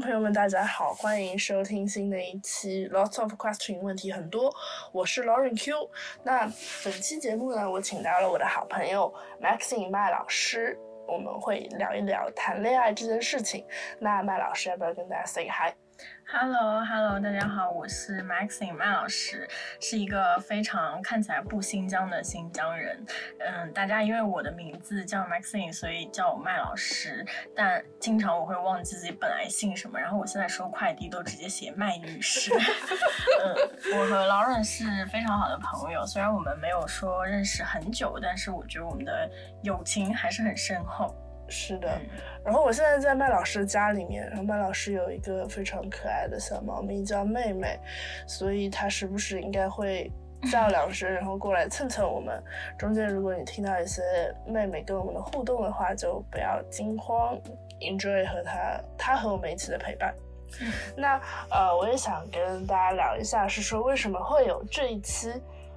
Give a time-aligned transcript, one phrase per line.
[0.00, 4.54] 朋友们，大家好，欢迎收听新的一期 Lots of Question，问题很多，
[4.92, 5.90] 我是 Lauren Q。
[6.22, 6.40] 那
[6.84, 10.78] 本期节目呢，我请到了我的好朋友 Maxine 麦老师，
[11.08, 13.64] 我们会聊一聊谈恋爱这件事情。
[13.98, 15.74] 那麦老师要不要跟大家 say hi？
[15.98, 19.48] hi？Hello，Hello，大家好，我是 Maxine 麦老师，
[19.80, 23.04] 是一个非常看起来不新疆的新疆人。
[23.38, 27.24] 嗯，大家因为我的名字叫 Maxine，所以叫我麦老师。
[27.54, 32.52] 但经常我会忘记自己本来姓什么，然后我现在收快递都直接写麦女士。
[33.42, 33.54] 嗯，
[33.98, 39.30] 我和 Lauren 是非常好的朋友，虽然我们没有说认识很久，但是我觉得我们的
[39.62, 41.14] 友情还是很深厚。
[41.48, 42.00] 是的，
[42.44, 47.78] 然后我现在在麦老师家里面，然后麦老师有一个非常可爱的小猫咪叫妹妹，
[48.26, 50.10] 所以它时不时应该会
[50.50, 52.42] 叫 两声，然后过来蹭蹭我们。
[52.78, 54.02] 中间如果你听到一些
[54.46, 57.38] 妹妹跟我们的互动的话，就不要惊慌
[57.80, 60.14] ，enjoy 和它它和我们一起的陪伴。
[60.96, 65.32] 那呃，我也想跟大家聊一下，是说为什么会有这一期。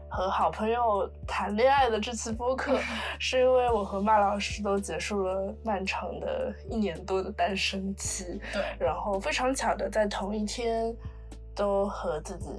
[0.10, 2.80] 和好朋友谈恋爱的这次播客，
[3.20, 10.94] 是因为我和麦老师都结束了漫长的一年多的单身期，对，然后非常巧的在同一天，
[11.56, 12.50] 都和自己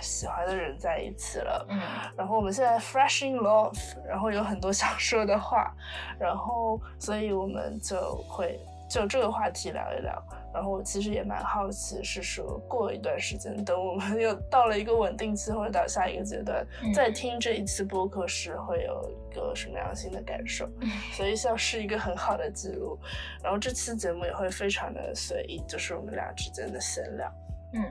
[0.00, 1.80] 喜欢的人在一起了，嗯，
[2.16, 3.74] 然后我们现在 fresh in love，
[4.06, 5.74] 然后有很多想说的话，
[6.20, 10.22] 然后所以我们就会就这个话题聊一聊。
[10.52, 20.68] 然后我其实也蛮好奇，是说过一段时间，等我们又到了一个稳定期，或者到下一个阶段，再听这一期播客时，会有一个什么样新的感受？
[21.12, 22.98] 所以像是一个很好的记录。
[23.42, 27.32] 然后这期节目也会非常的随意，就是我们俩之间的闲聊。
[27.74, 27.84] 嗯，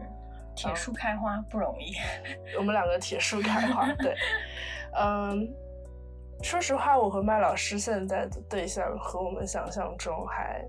[0.56, 1.94] 铁树开花不容易，
[2.58, 3.88] 我们两个铁树开花。
[4.00, 4.16] 对，
[5.00, 5.48] 嗯，
[6.42, 10.66] 说实话，我和麦老师现在的对象和我们想象中还。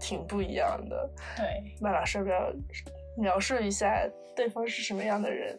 [0.00, 2.52] 挺不一样的，对，麦老师要不要
[3.16, 5.56] 描述一下对方是什么样的人？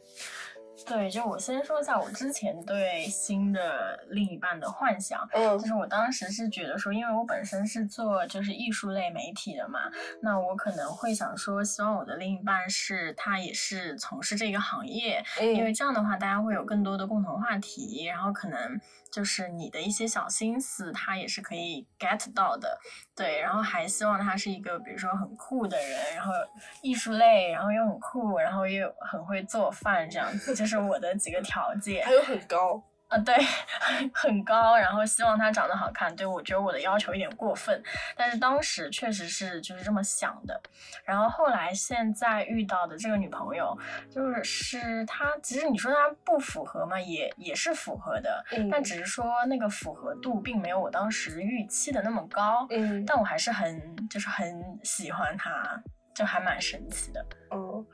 [0.84, 9.82] 对，就我先说一下我之前对新的另一半的幻想，嗯，就是我当时是觉得说，因为我本身是做就是艺术类媒体的嘛，
[10.24, 22.80] 那我可能会想说，希望我的另一半是他也是从事这个行业，因为这样的话大家会有更多的共同话题，然后可能就是你的一些小心思他也是可以 get 到的，
[23.16, 26.34] 对，然后还希望他是一个比如说很酷的人，然后
[26.82, 30.72] 艺术类，然后又很酷，然后又很会做饭这样子，就是。
[30.72, 33.36] 是我的几个条件，还有很高啊，对，
[34.16, 36.16] 很高，然后希望他长得好看。
[36.16, 37.84] 对我觉得我的要求有点过分，
[38.16, 40.60] 但是当时确实是就是这么想的。
[41.04, 43.78] 然后后来现在遇到的这个女朋友，
[44.10, 52.66] 就是是她，其实你说她不符合嘛，也也是符合的，但只是说那个符合度并没有我当时预期的那么高。
[52.70, 55.84] 嗯，但我还是很就是很喜欢她。
[56.14, 57.26] 就还蛮神奇的。
[57.52, 57.86] 嗯，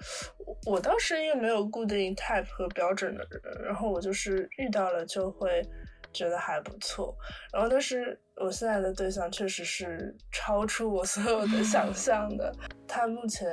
[0.66, 5.62] 我当时因为没有固定 type 和标准的人，然后我就是遇到了就会
[6.14, 7.16] 觉得还不错。
[7.54, 12.54] 然后，但是我现在的对象确实是超出我所有的想 象的。
[12.88, 13.48] 他目前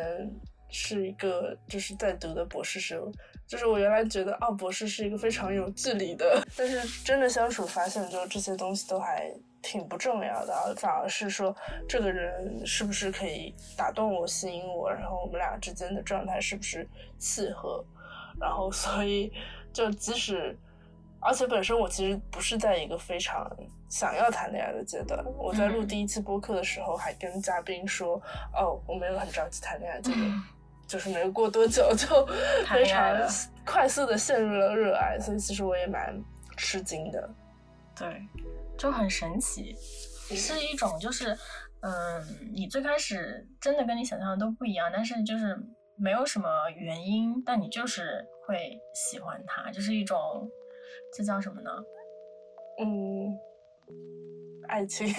[0.70, 3.00] 是一个就是在读的博士生，
[3.46, 9.32] 就是我原来觉得哦，博士是一个非常有距离的，但是真的相处发现，就这些东西都还。
[9.64, 11.56] 挺不重要的，反而是说
[11.88, 16.86] 这个人是不是可以打动我、吸引我，然后我们俩之间的状态是不是
[17.18, 17.82] 契合，
[18.38, 19.32] 然后所以
[19.72, 20.54] 就即使，
[21.18, 23.50] 而且本身我其实不是在一个非常
[23.88, 25.24] 想要谈恋爱的阶段。
[25.38, 28.20] 我在录第一期播客的时候还跟嘉宾说，
[28.52, 30.16] 哦，我没有很着急谈恋爱，这个
[30.86, 32.26] 就是没有过多久就
[32.70, 33.16] 非常
[33.64, 36.22] 快速的陷入了热爱，所以其实我也蛮
[36.58, 37.30] 吃惊的。
[37.96, 38.22] 对。
[38.76, 39.74] 就很神奇，
[40.34, 41.36] 是一种就是，
[41.80, 45.58] 嗯，你最开始真的跟你想象的都不一样，但是就是
[45.96, 50.48] 没有什么原因，但你就是会喜欢他，就是一种，
[51.16, 51.70] 这叫什么呢？
[52.80, 53.38] 嗯，
[54.68, 55.06] 爱情。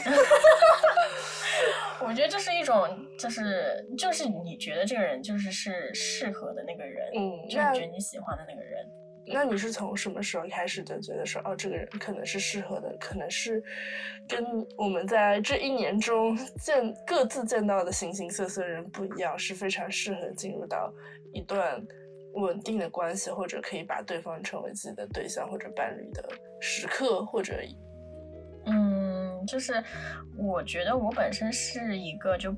[2.01, 2.87] 我觉得这是一种，
[3.17, 8.85] 就是就是你觉得这个人就是是适合的那个人，嗯，就你觉得你喜欢的那个人。
[9.27, 13.63] 那你是从什么时候开始就觉得说，哦，这个人可能是适合的，可能是
[14.27, 14.45] 跟
[14.77, 20.93] 我们在这一年中 见各自见到的形形色色人不一样，是非常适合进入到
[21.33, 21.81] 一段
[22.33, 26.23] 稳定的关系，或者可以把对方成为自己的对象或者伴侣的
[26.59, 27.53] 时刻，或者，
[28.65, 29.83] 嗯，就是
[30.37, 32.55] 我觉得我本身是一个就。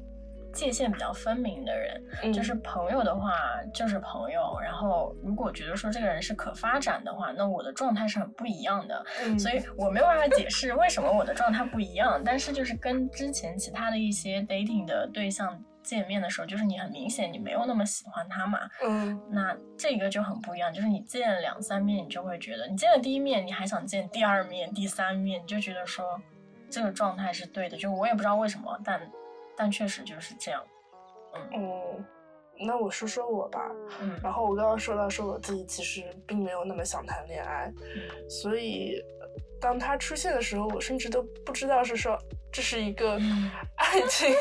[0.53, 3.31] 界限比较分明的人，就是朋友的话
[3.73, 4.59] 就是朋友。
[4.61, 9.05] 然后如果觉得说这个人是可发展的话，那我的状态是很不一样的。
[9.37, 12.21] 所以我没有办法解释为什么我的状态不一样。
[12.23, 18.59] 但是就是跟之前其他的一些 dating 的对象见面的时候，就是你很明显你没有那么喜欢他嘛。
[18.83, 19.21] 嗯。
[19.29, 26.19] 那这个就很不一样，就是你见两三面，你就会觉得，你见了第一面，你还想见第二面、第三面，你就觉得说
[26.69, 27.77] 这个状态是对的。
[27.77, 28.99] 就我也不知道为什么，但
[29.57, 30.63] 但确实就是这样。
[31.53, 32.05] 嗯。
[32.59, 33.69] 那我说说我吧。
[33.99, 34.17] 嗯。
[34.23, 37.73] 然后我刚刚说到说我自己其实并没有那么想谈恋爱，
[38.29, 39.01] 所以。
[39.59, 42.15] 当他出现的时候，我甚至都不知道是说
[42.51, 43.17] 这是一个
[43.75, 44.31] 爱情，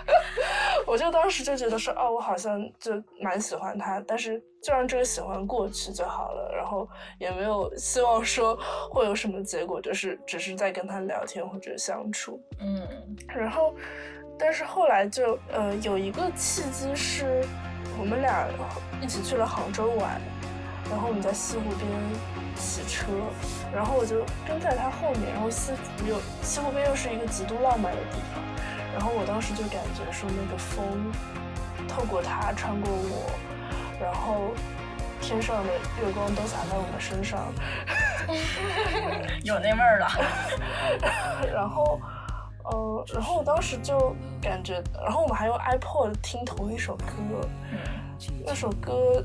[0.86, 2.92] 我就当时就觉得说，哦，我好像就
[3.22, 6.86] 蛮喜欢他，但是就让这个喜欢过去就好了，然后
[7.18, 8.54] 也没有希望说
[8.92, 13.74] 会有什么结果，就是只是在跟他聊天或者相处，嗯，然后，
[14.38, 17.44] 但是后来就呃有一个契机是，
[17.98, 18.46] 我们俩
[19.00, 20.20] 一起去了杭州玩，
[20.90, 21.88] 然后我们在西湖边。
[22.56, 23.06] 洗车，
[23.74, 28.40] 然后我就跟在他后面，然后西湖又西湖边又是一个极度浪漫的地方，
[28.92, 31.12] 然后我当时就感觉说那个风
[31.88, 33.28] 透过他穿过我，
[34.00, 34.52] 然后
[35.20, 37.52] 天上的月光都洒在我们身上，
[39.42, 40.08] 有那味儿了。
[41.52, 42.00] 然后，
[42.64, 47.48] 呃，然后我当时就感觉，然后我们还用 iPod 听同一首歌，
[48.44, 49.24] 那首歌。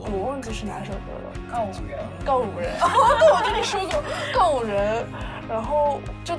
[0.00, 2.70] 我忘记是哪首歌了，告五人，告五人。
[3.18, 4.00] 对，我跟你说过
[4.32, 5.04] 告五人，
[5.48, 6.38] 然后就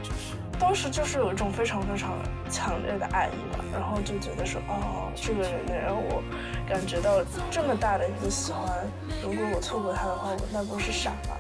[0.58, 2.14] 当时就是有一种非常非常
[2.50, 6.24] 强烈的爱意嘛，然后就觉得说，哦，这个人能让我
[6.70, 7.22] 感觉到
[7.52, 8.88] 这么大的一个喜欢，
[9.22, 11.36] 如果我错过他的话，我那不是傻吗？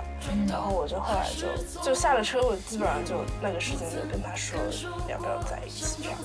[0.48, 1.48] 然后我就后来就
[1.82, 4.60] 就下了车，我基本上就那个时间就跟他说
[5.08, 6.18] 要不要在一起这样。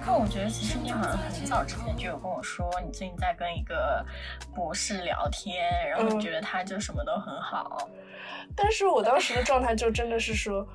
[0.00, 4.04] 可我觉得其实你好像很早之前就有跟我说，你最近在跟一个
[4.54, 7.88] 博士聊天，然后你觉得他就什么都很好。
[8.54, 10.66] 但是我当时的状态就真的是说，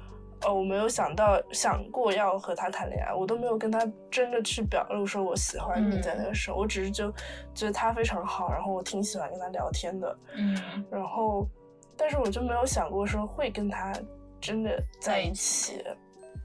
[0.41, 7.11] 呃，我没有想到想过要和他谈恋爱，我都没有跟他真的去表露说我喜欢你在那个时候，我只是就
[7.53, 11.47] 觉得他非常好，然后我挺喜欢跟他聊天的，嗯，然后。
[11.97, 13.93] 但是我就没有想过说会跟他
[14.39, 15.83] 真的在一起，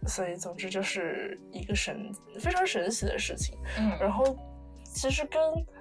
[0.06, 2.10] 所以总之就是一个神
[2.40, 3.58] 非常神奇的事情。
[3.78, 4.36] 嗯，然后
[4.84, 5.40] 其实跟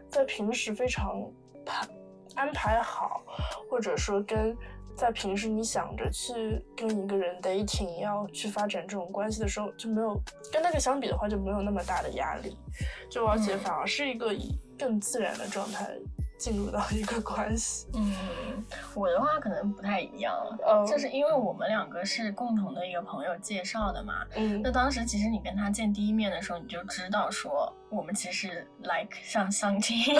[0.09, 1.23] 在平时非常
[1.65, 1.87] 排
[2.35, 3.23] 安排好，
[3.69, 4.55] 或者说跟
[4.95, 10.21] 在平时你想着去跟一个人 dating 要去发展这种关系的时候，就没有
[10.51, 12.57] 跟那个相比的话就没有那么大的压力，
[13.09, 15.89] 就而且反而是一个以更自然的状态。
[16.41, 18.65] 进入到一个关系，嗯，
[18.95, 20.35] 我的话可能不太一样，
[20.87, 29.95] 就是因为我们两个是共同的一个朋友介绍的嘛，嗯，那当时其实你跟他见第一面的时候，你就知道说我们其实 like 像相亲，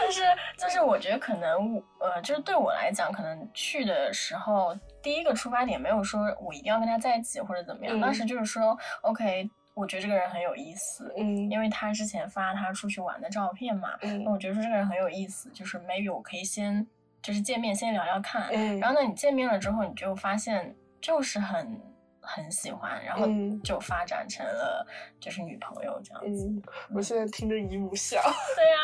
[0.00, 0.22] 但是
[0.56, 4.72] 就是我觉得可能呃，就是对我来讲，可能去的时候
[5.02, 9.50] 第一个出发点没有说我一定要跟他在一起或者怎么样，当时就是说 OK。
[9.80, 16.86] 我觉得这个人很有意思，嗯，因为他之前发他出去玩的照片嘛，嗯，那我觉得说这个人很有意思，就是 maybe 我可以先
[17.22, 21.80] 就是见面先聊聊看，嗯，然后呢你见面了之后你就发现就是很
[22.20, 23.26] 很喜欢，然后
[23.64, 24.86] 就发展成了
[25.18, 26.46] 就是女朋友这样子。
[26.46, 26.62] 嗯，
[26.94, 28.20] 我现在听着姨母笑。
[28.54, 28.78] 对呀，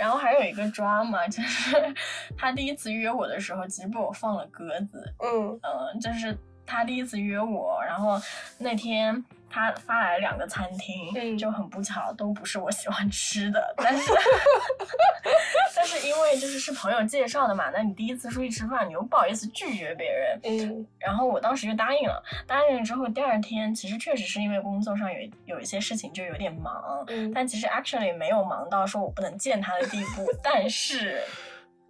[0.00, 1.76] 然后还有一个 drama 就是
[2.38, 5.12] 他第一次约我的时候，其实被我放了鸽子。
[5.24, 8.20] 嗯嗯，就是他第一次约我，然后
[8.58, 9.24] 那天。
[9.48, 13.74] 他发来了两个餐厅，就很不巧，都不是我喜欢吃的。
[13.76, 14.12] 但是，
[15.74, 20.40] 但是因为就是是朋友介绍的嘛，那你第一次出去吃饭，你又不好意思拒绝别人。
[20.44, 20.86] 嗯。
[20.98, 27.32] 然后我当时就答应了，答应了之后，第二天其实确实是因为工作上有有一些事情就有点忙，嗯。
[27.32, 31.22] 但其实 actually 没有忙到说我不能见他的地步， 但是。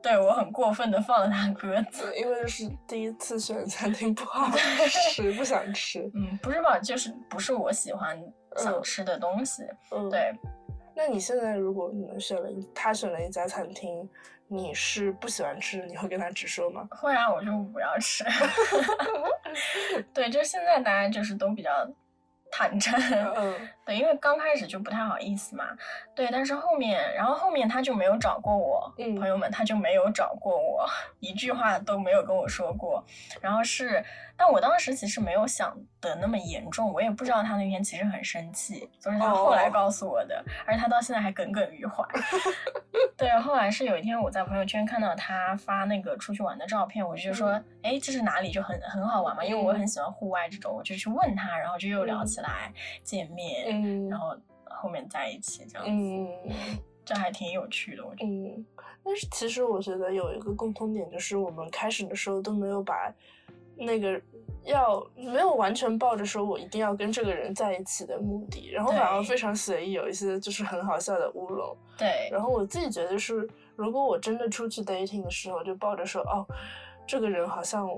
[0.02, 4.50] 对我很过分的放了他鸽子，因为是第一次选 餐厅不好
[5.12, 6.10] 吃，不想吃。
[6.14, 6.78] 嗯，不是吧？
[6.78, 8.16] 就是不是我喜欢
[8.56, 9.64] 想吃的东西。
[9.90, 10.32] 嗯，对。
[10.94, 14.08] 那你现在如果你们选了，他选了一家餐厅，
[14.48, 16.86] 你是不喜欢吃，你会跟他直说吗？
[16.90, 18.24] 会啊，我就不要吃。
[20.14, 21.70] 对，就现在大家就是都比较。
[22.50, 22.98] 坦诚，
[23.36, 25.64] 嗯，对，因为刚开始就不太好意思嘛，
[26.14, 30.86] 对，但是后面，然后后面他就没有找过我，嗯，朋友们他就没有找过我，
[31.20, 33.04] 一句话都没有跟我说过，
[33.40, 34.04] 然后是。
[34.36, 42.04] 但我当时其实没有想的那么严重，我也不知道他那天其实很生气，都是他后来告诉我的，而且他到现在还耿耿于怀。
[43.16, 48.50] 对，后来是有一天我在朋友圈看到他发那个出去玩的照片，我就说，哎，这是哪里？
[48.50, 58.30] 就很很好玩嘛，因为我很喜欢户外这种，我就去问他，然后就又聊起来，见面，嗯，然后后面在一起这样子，嗯， 这还挺有趣的，我觉得。
[58.30, 58.66] 嗯，
[59.02, 63.12] 但是其实我觉得有一个共通点，就是我们开始的时候都没有把。
[63.76, 64.20] 那个
[64.64, 71.76] 要没有完全抱着说我一定要跟这个人在一起的目的，然后反而非常随意，有一些就是很好笑的乌龙。
[71.96, 76.44] 对，然后我自己觉得是，如果我真的出去 dating 的时候，就抱着说哦，
[77.06, 77.88] 这个人好像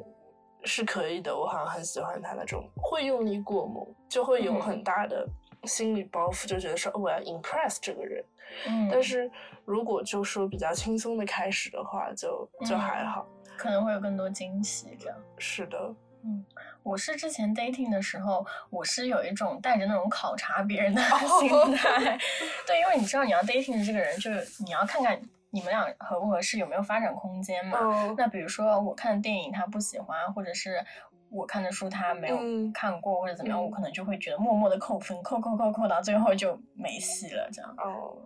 [0.64, 5.26] 是可以的，我好像很喜欢他那种，会用力过猛，就会有很大的
[5.64, 8.25] 心理包袱，就觉得说我要 impress 这个人。
[8.66, 9.30] 嗯，但是
[9.64, 13.26] 如果就说比较轻松的开始的话，就就还好。
[13.59, 16.45] 可能会有更多惊喜，这样是的，嗯，
[16.85, 21.03] 我是之前 dating 的时候，我是有一种带着那种考察别人的
[21.41, 22.17] 心态，
[22.65, 28.15] 对，因为你知道你要 dating 的这个人，就是你要看看你们俩合不合适，有没有发展空间嘛。
[28.17, 30.85] 那比如说我看的电影他不喜欢，或者是
[31.31, 32.38] 我看的书他没有
[32.73, 37.75] 看过，或者怎么样，我可能就会觉得默默的扣分，扣扣扣扣到最后就没戏了，这样。
[37.79, 38.17] 哦，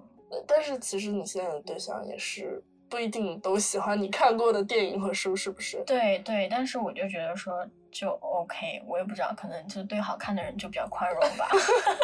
[0.46, 2.62] 但是其实你现在的对象也是。
[2.92, 5.82] 不一定都喜欢你看过的电影和书，是不是？
[5.86, 11.48] 对对，但是我就觉得说就 OK，我也不知道，可能就对好看的人就比较宽容吧。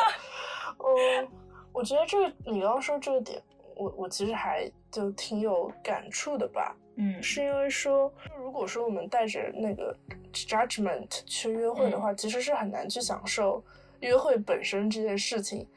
[0.80, 1.28] 嗯，
[1.74, 3.38] 我觉得这个你刚刚说这个点，
[3.76, 6.74] 我我其实还就挺有感触的吧。
[6.96, 9.94] 嗯，是因为说，如果说我们带着那个
[10.32, 13.62] judgment 去约会的话，其实是很难去享受
[14.00, 15.68] 约会本身这件事情，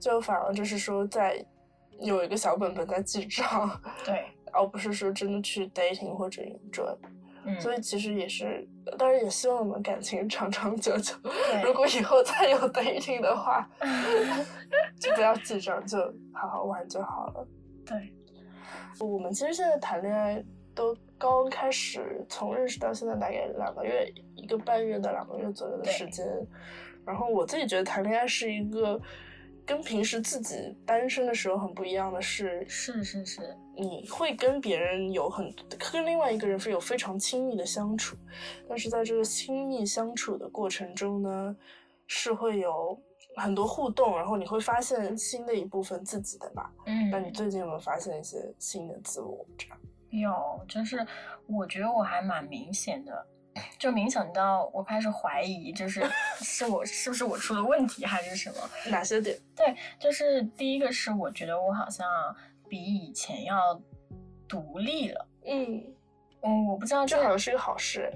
[0.00, 1.40] 就反而就是说在
[2.00, 3.80] 有一个小本本在记账。
[4.04, 4.26] 对。
[4.56, 6.96] 而不是说真的去 dating 或者 enjoy，
[7.44, 11.14] 嗯，所以其实也是，当然也希望我们感情长长久久。
[11.64, 13.68] 如果以后再有 dating 的话，
[14.98, 15.98] 就不要记账，就
[16.32, 17.46] 好好玩就好了。
[17.84, 18.12] 对，
[19.00, 20.42] 我们其实现在谈恋爱
[20.74, 26.26] 都刚开始，从认识到现在大概两个月，一个半月到两个月左右的时间。
[27.04, 29.00] 然后我自己觉得谈恋爱是一个。
[29.66, 35.52] 跟平时自己单身的时候很不一样的是，是是是，你会跟别人有很
[35.92, 38.16] 跟另外一个人是有非常亲密的相处，
[38.68, 41.56] 但是在这个亲密相处的过程中呢，
[42.06, 42.96] 是会有
[43.34, 46.72] 很多互动，然后你会发现新的一部分自己的吧。
[46.86, 49.44] 嗯，那你最近有没有发现一些新的自我？
[49.58, 49.78] 这样
[50.10, 51.04] 有，就是
[51.48, 53.26] 我觉得我还蛮明显的。
[53.78, 56.04] 就冥想到我开始怀疑，就是
[56.40, 58.56] 是我是不是我出了问题还是什么？
[58.90, 59.36] 哪些点？
[59.54, 62.06] 对，就是第一个是我觉得我好像
[62.68, 63.80] 比以前要
[64.48, 65.28] 独立了。
[65.44, 65.82] 嗯
[66.42, 68.12] 嗯，我不知道这好像是一个好事。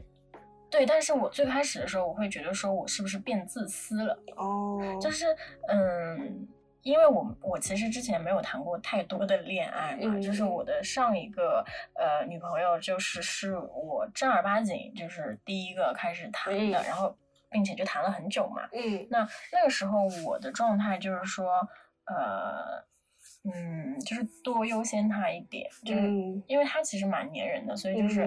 [0.70, 4.18] 对，但是我最开始的时候我会觉得说我是不是变自私了？
[4.36, 5.26] 哦，就是
[5.68, 6.48] 嗯。
[6.82, 17.16] 因为我我其实之前没有谈过太多的恋爱嘛，就是我的上一个呃女朋友就是是我正儿八经就是第一个开始谈的，然后
[17.50, 18.68] 并且就谈了很久嘛。
[18.72, 21.60] 嗯，那那个时候我的状态就是说，
[22.06, 22.84] 呃，
[23.44, 26.02] 嗯，就是多优先他一点，就是
[26.46, 28.22] 因为他其实蛮粘人的，所以就是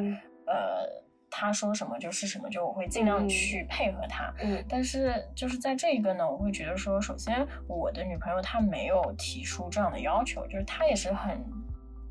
[0.45, 1.03] 呃。
[1.35, 4.31] 他说什么就是什么，就我会尽量去配合他。
[4.39, 11.43] 嗯，但是就是在这个呢，我会觉得说，首先我的女朋友她没有提出这样的要求，就是她也是很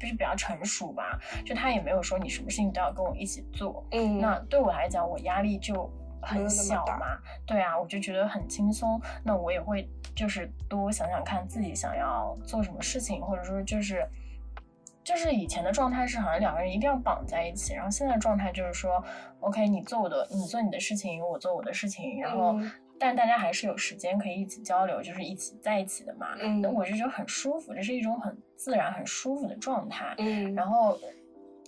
[0.00, 3.86] 就是比较成熟吧，就她也没有说你什么事情都要跟我一起做。
[3.92, 5.88] 嗯，那对我来讲，我压力就
[6.20, 7.16] 很小嘛。
[7.46, 9.00] 对啊，我就觉得很轻松。
[9.22, 14.04] 那我也会就是多想想看自己想要做什么事情，或者说就是。
[15.04, 19.02] 就是以前的状态是好像两个人一定要绑在一起，然后现在状态就是说
[19.40, 22.56] ，OK，你做我的，你做你的事情，我做我的事情，然后
[22.98, 26.28] 但大家还是有时间可以一起交流，就是一起在一起的嘛。
[26.40, 30.14] 嗯那我就觉得很舒服，这是一种很自然、很舒服的状态。
[30.18, 30.96] 嗯，然后，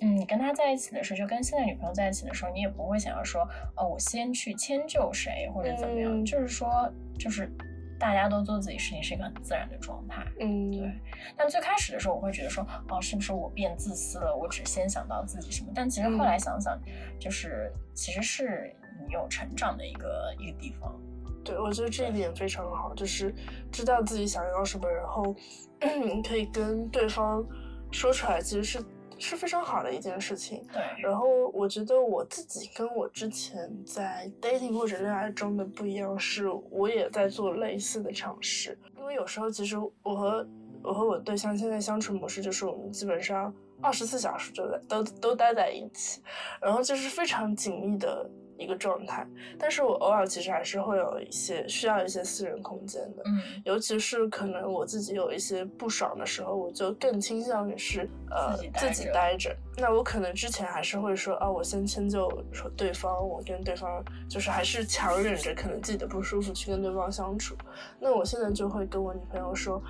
[0.01, 3.43] 嗯，你跟他在一起的时候，就跟现在女朋友在一起的时候，你也不会想要说，
[3.77, 6.89] 哦，我先去迁就谁或者怎么样，就是说，
[7.19, 7.51] 就是。
[8.05, 10.93] 大家都做自己事情是一个很自然的状态，嗯，对。
[11.39, 14.37] 但最开始的时候，我会觉得说，哦，是不是我变自私了？
[14.37, 15.73] 我只先想到自己什么？
[15.75, 16.79] 但其实后来想想，
[17.19, 20.95] 就是其实是你有成长的一个一个地方。
[21.43, 23.35] 对，我觉得这一点非常好，就是
[23.73, 25.35] 知道自己想要什么，然后
[26.29, 27.43] 可以跟对方
[27.91, 28.85] 说出来，其实是。
[29.19, 30.67] 是非常好的一件事情。
[30.73, 38.79] 对，然后我觉得我自己跟我之前在 dating 或者恋爱中的不一样，是我也在做类似的尝试。
[38.99, 40.47] 因为有时候其实我和
[40.83, 46.23] 我和我对象现在相处模式就是我们基本上二十四小时就在都都待在一起，
[46.61, 48.31] 然后就是非常紧密的。
[48.59, 49.27] 一个状态，
[49.59, 59.55] 但是我偶尔其实还是会有一些需要一些私人空间的，嗯，尤其是可能我自己有一些不爽的时候，我就更倾向于是呃自己待着。
[59.77, 67.57] 那我可能之前还是会说啊，我先迁就说对方，我跟对方就是还是强忍着可能自己的不舒服去跟对方相处。
[67.99, 69.83] 那我现在就会跟我女朋友说。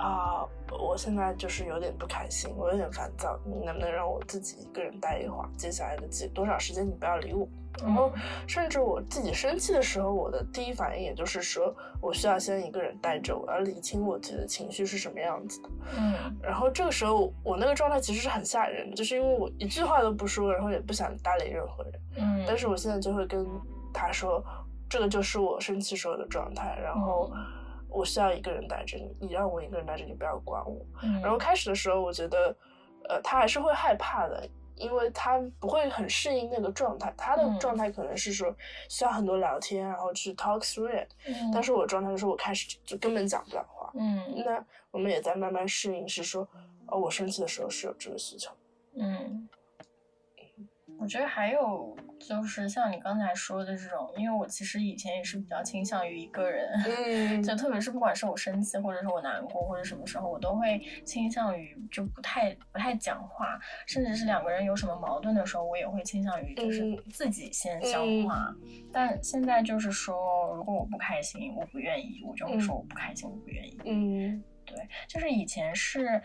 [0.00, 5.48] 啊，我现在就是有点不开心，我有点烦躁，你能不能让我自己一个人待一会儿？
[5.56, 7.46] 接下来的几多少时间你不要理我。
[7.80, 8.10] 然后，
[8.48, 15.68] 甚至我自己生气的时候，我的第一反应也就是说，我需要先一个人待着，我要理清我自己的情绪是什么样子的。
[15.96, 16.36] 嗯。
[16.42, 21.92] 然后这个时候，我那个状态其实是很吓人的，就是因为我一句话都不说，然后也不想搭理任何人。
[22.18, 22.44] 嗯。
[22.46, 23.46] 但是我现在就会跟
[23.94, 24.42] 他说，
[24.88, 27.30] 这个就是我生气时候的状态，然后
[27.90, 30.84] 我需要一个人待着你，你让我一个人待着，你不要管我。
[31.02, 31.20] 嗯。
[31.20, 32.56] 然后开始的时候，我觉得，
[33.08, 34.48] 呃，他还是会害怕的。
[34.76, 38.50] 因为他不会很适应那个状态，他的状态可能是说
[38.88, 41.06] 需要很多聊天，然后去 talk through it。
[41.26, 41.50] 嗯。
[41.52, 43.92] 但是我状态就是我开始就根本讲不了话。
[43.94, 44.42] 嗯。
[44.42, 46.48] 那我们也在慢慢适应，是说，
[46.86, 48.50] 哦，我生气的时候是有这个需求。
[48.94, 49.46] 嗯。
[50.98, 68.54] 我觉得还有就是像你刚才说的这种，因为我其实以前也是比较倾向于一个人，嗯，就特别是不管是我生气，或者是我难过，或者什么时候，我都会倾向于就不太不太讲话，甚至是两个人有什么矛盾的时候，我也会倾向于就是自己先消化。
[68.92, 73.80] 但现在就是说，如果我不开心，我不愿意，我就会说我不开心，我不愿意。
[73.86, 74.76] 嗯，对，
[75.08, 76.20] 就是以前是。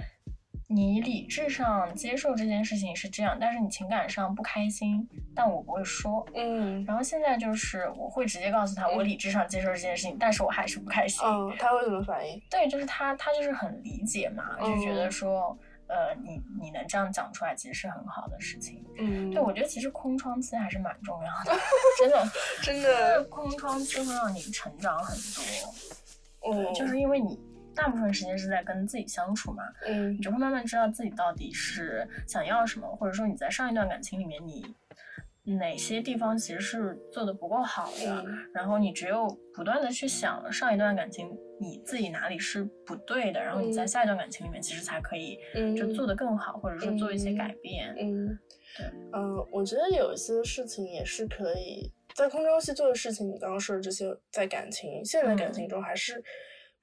[0.68, 6.26] 你理智上接受这件事情是这样，但是你情感上不开心，但我不会说。
[6.34, 11.24] 嗯，然后现在就是我会直接告诉他，我理智上接受这件事情，但是我还是不开心。
[11.24, 12.42] 嗯，他会怎么反应？
[12.50, 15.56] 对，就是他，他就是很理解嘛，就觉得说，
[15.88, 18.84] 呃，你你能这样讲出来，其实是很好的事情。
[18.98, 21.60] 嗯，对，我觉得其实空窗期还是蛮重要的，
[22.00, 22.28] 真的，
[22.64, 26.52] 真的，空窗期会让你成长很多。
[26.52, 27.40] 嗯，就是因为你。
[27.76, 45.38] 大部分时间是在跟自己相处嘛，嗯，你就会慢慢知道自己到底是想要什么，或者说你在上一段感情里面你哪些地方其实是做的不够好的，然后你只有不断的去想上一段感情你自己哪里是不对的，然后你在下一段感情里面其实才可以
[45.78, 47.94] 就做得更好，或者说做一些改变。
[48.00, 48.40] 嗯，
[48.76, 56.24] 对，嗯，我觉得有一些事情也是可以在空中期做的事情，你刚刚说的这些，在感情现在感情中还是。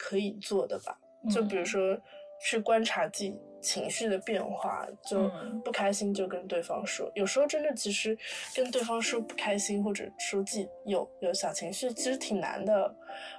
[0.02, 0.98] 可以做的吧，
[1.30, 1.96] 就比如说
[2.40, 5.30] 去观察自己情绪的变化，就
[5.64, 7.08] 不开心就跟对方说。
[7.14, 8.18] 有时候真的其实
[8.52, 12.92] 跟对方说不开心，或者说自己有有小情绪，其实挺难的。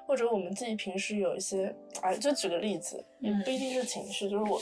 [0.07, 4.57] 或者我们自己平时有一些，哎，就举个例子，也不一定是情绪，就是我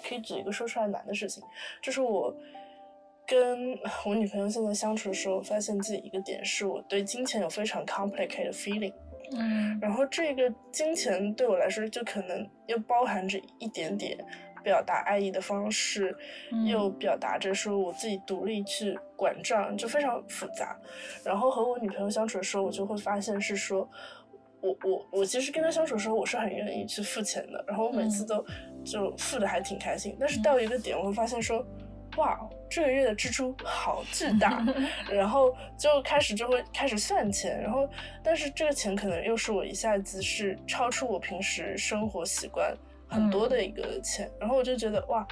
[0.00, 1.42] 可以举一个说出来难的事情，
[1.82, 2.32] 就是我
[3.26, 3.76] 跟
[4.06, 8.94] 我女朋友现在相处的时候，发现自己一个点是我对金钱有非常 complicated feeling。
[9.38, 14.18] 嗯，然后这个金钱对我来说，就可能又包含着一点点
[14.62, 16.16] 表达爱意的方式，
[16.66, 20.78] 又表达着说我自己独立去管账，就非常复杂。
[21.24, 23.88] 然后和我女朋友相处的时候，我就会发现是说，
[24.60, 28.44] 我我我其实跟她相处的时候，我是很愿意去付钱的，然后我每次都
[28.84, 30.16] 就付的还挺开心。
[30.20, 31.66] 但是到一个点，我会发现说。
[32.16, 34.64] 哇，这个月的支出好巨大，
[35.10, 37.88] 然后就开始就会开始算钱，然后
[38.22, 42.76] 但是这个钱可能又是我一下子是超出我平时生活习惯
[43.08, 45.26] 很多的一个钱，然后我就觉得哇，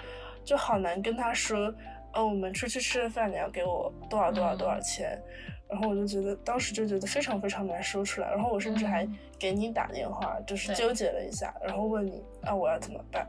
[0.45, 1.73] 就好难跟他说，
[2.15, 5.21] 哦，我们出去吃了饭，你要给我多少多少多少钱，
[5.69, 9.07] 然后我就觉得当时就觉得非常非常难说出来，然后我甚至还
[9.39, 13.27] 给你打电话，就是纠结了一下，然后问你啊，我要怎么办？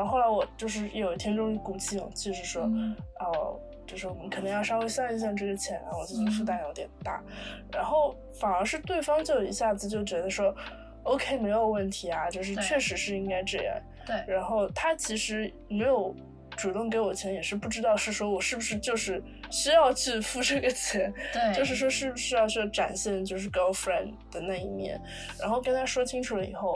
[0.00, 2.62] 然后后来我就是有一天终于鼓起勇气，是说，
[3.18, 7.22] 哦，就是我们可能要稍微算一算这个钱，我自己负担有点大。
[7.70, 10.56] 然后反而是对方就一下子就觉得说
[11.02, 13.76] ，OK 没有问题啊，就是确实是应该这样。
[14.06, 14.24] 对。
[14.26, 16.16] 然后他其实没有
[16.56, 21.12] 主动给我钱，也是不知道是说我是不是就是需要去付这个钱。
[21.30, 21.54] 对。
[21.54, 24.98] 就是说是不是要去展现就是 girlfriend 的那一面，
[25.38, 26.74] 然后跟他说清楚了以后。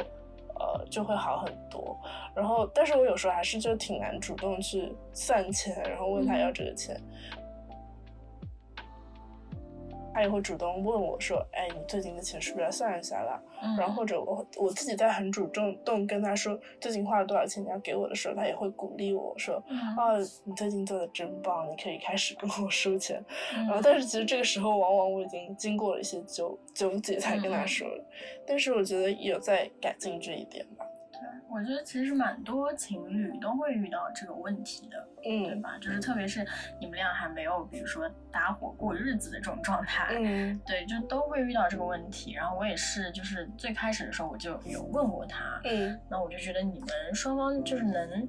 [0.75, 1.97] 呃，就会好很多。
[2.35, 7.01] 然后，但是我有时候还是就挺难主动去算钱，然后问他要这个钱。
[10.15, 13.43] 他也会主动问我说：“哎，你最近的钱是不是要算一下了？”
[13.77, 19.57] 然后或者我我自己在很主动动跟他说最近花了多少钱你要给我的时候，他也会鼓励我说
[19.99, 23.21] ：“啊，你最近做的真棒，你可以开始跟我收钱。”
[23.67, 28.05] 然后，但是其实这个时候往往我已经经过了一些纠纠结才跟他说了。
[28.47, 30.84] 但是我觉得有在改进这一点吧。
[31.49, 35.79] 我觉得其实蛮多情侣都会遇到这个问题的，嗯，对吧？
[35.81, 36.45] 就是特别是
[36.81, 42.33] 你们俩还没有，比如说搭伙过日子的这种状态，嗯，对，就都会遇到这个问题。
[42.33, 48.29] 然后我也是，就是最开始的时候我就有问过他，嗯，那我就觉得你们双方就是能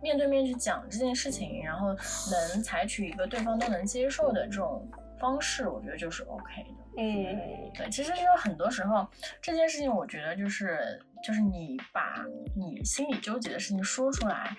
[0.00, 1.88] 面对面去讲这件事情，然后
[2.30, 4.88] 能采取一个对方都能接受的这种
[5.18, 6.68] 方式，我觉得就是 OK 的。
[6.98, 9.06] 嗯，对，其实就是很多时候
[9.40, 12.24] 这件事情，我觉得就是就是你把
[12.56, 14.56] 你心里纠结的事情说出来，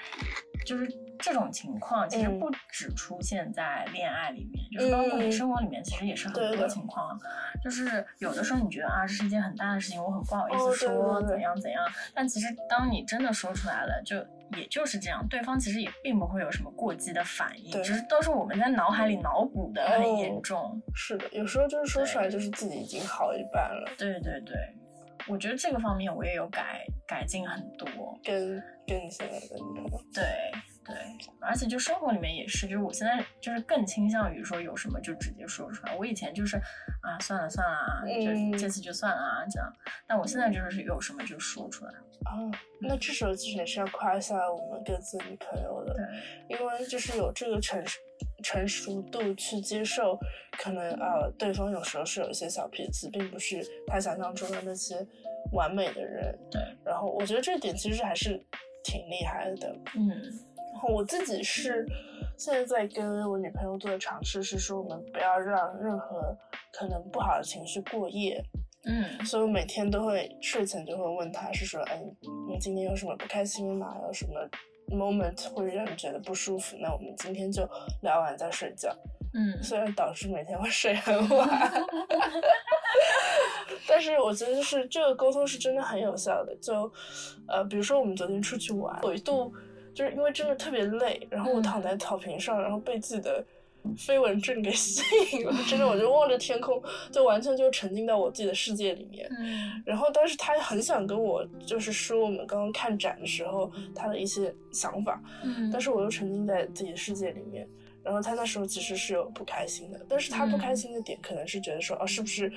[0.65, 0.87] 就是
[1.19, 7.19] 这种情况其实不只出现在恋爱里面，就是包括你生活里面，其实也是很多情况。
[7.63, 14.17] 就是有的时候你觉得啊，这是一件很大的事情，我很不好意思说怎样怎样，但其实当你真的说出来了，就
[14.57, 20.81] 也就是这样，对方其实也并不会有什么过激的反应，只是都是我们在脑海里脑补的很严重。
[20.93, 23.91] 是的，有时候就是说出来，就是自己已经好一半了。
[23.97, 24.55] 对对对。
[25.27, 27.87] 我觉得这个方面我也有改改进很多，
[28.23, 29.55] 跟跟你现在的
[30.13, 30.23] 对
[30.85, 30.95] 对，
[31.39, 35.95] 而且就生活里面也是，就是我现在就是更倾向于说有什么就直接说出来。
[35.95, 36.57] 我以前就是
[37.01, 39.73] 啊算了算了啊，就这次就算了啊这样，
[40.07, 41.91] 但我现在就是有什么就说出来。
[42.25, 45.95] 哦，那这时候其实也是要夸一下我们各自女朋友的，
[46.47, 47.99] 因为就是有这个成熟
[48.41, 50.17] 成熟度去接受，
[50.57, 54.95] 可能啊对方有时候是有一些小脾气，并不是他想象中的那些
[55.51, 56.33] 完美的人。
[56.49, 58.41] 对，然后我觉得这点其实还是
[58.85, 59.75] 挺厉害的。
[59.95, 60.09] 嗯，
[60.73, 61.85] 然后我自己是
[62.37, 66.35] 现在在跟我女朋友做的尝试是说，我们不要让任何
[66.73, 68.43] 可能不好的情绪过夜。
[68.85, 72.03] 嗯，所以我每天都会睡前就会问他，是说，哎，
[72.49, 73.95] 你今天有什么不开心吗？
[74.05, 74.33] 有什么
[74.89, 76.75] moment 会让你觉得不舒服？
[76.81, 77.65] 那我们今天就
[78.01, 78.93] 聊完再睡觉。
[79.33, 81.71] 嗯，虽然导致每天会睡很晚，
[83.87, 86.53] 但是我觉得就是这个沟通是真的很有效的。
[86.57, 86.91] 就，
[87.47, 89.51] 呃，比如说我们昨天出去玩，我一度
[89.93, 93.43] 就是因为真的特别累，然后我躺在草坪上，然后被自己的。
[93.97, 95.01] 飞蚊症给 吸
[95.33, 99.27] 引了，真的，我就望着天空，就完全就沉浸到我自己的世界里面。
[99.37, 107.67] 嗯，然后当时他很想跟我就是说我们刚刚看展的时候他的一些想法，嗯，但是我又沉浸在自己的世界里面。
[108.01, 112.49] 然后他那时候其实是有不开心的，但是他不开心的点可能是觉得说，哦，是不是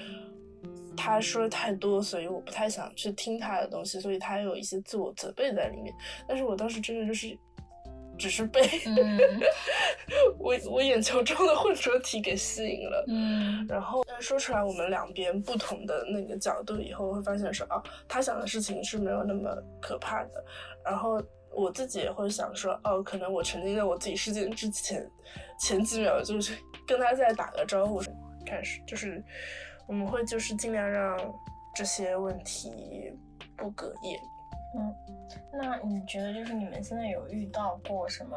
[0.96, 5.94] 他说的太多，所以我不太想去听他的东西，所以他有一些自我责备在里面。
[6.26, 7.38] 但是我当时真的就是。
[8.18, 8.62] 只是被
[10.40, 17.76] 我我眼球中的混浊体给吸引了，嗯，然后说出来我们两边不同的那个角度以后，会发现说啊，
[18.09, 20.44] 他想的事情是没有那么可怕的，
[20.82, 21.22] 然后
[21.54, 25.06] 我自己也会想说，哦，可能我沉浸在我自己世界之前，
[25.61, 26.56] 前几秒就是
[26.87, 28.00] 跟他再打个招呼，
[28.46, 29.22] 开始就是
[29.87, 31.18] 我们会就是尽量让
[31.75, 33.12] 这些问题
[33.57, 34.20] 不隔夜。
[34.77, 34.94] 嗯，
[35.53, 38.37] 那你觉得就是你们现在有遇到过什么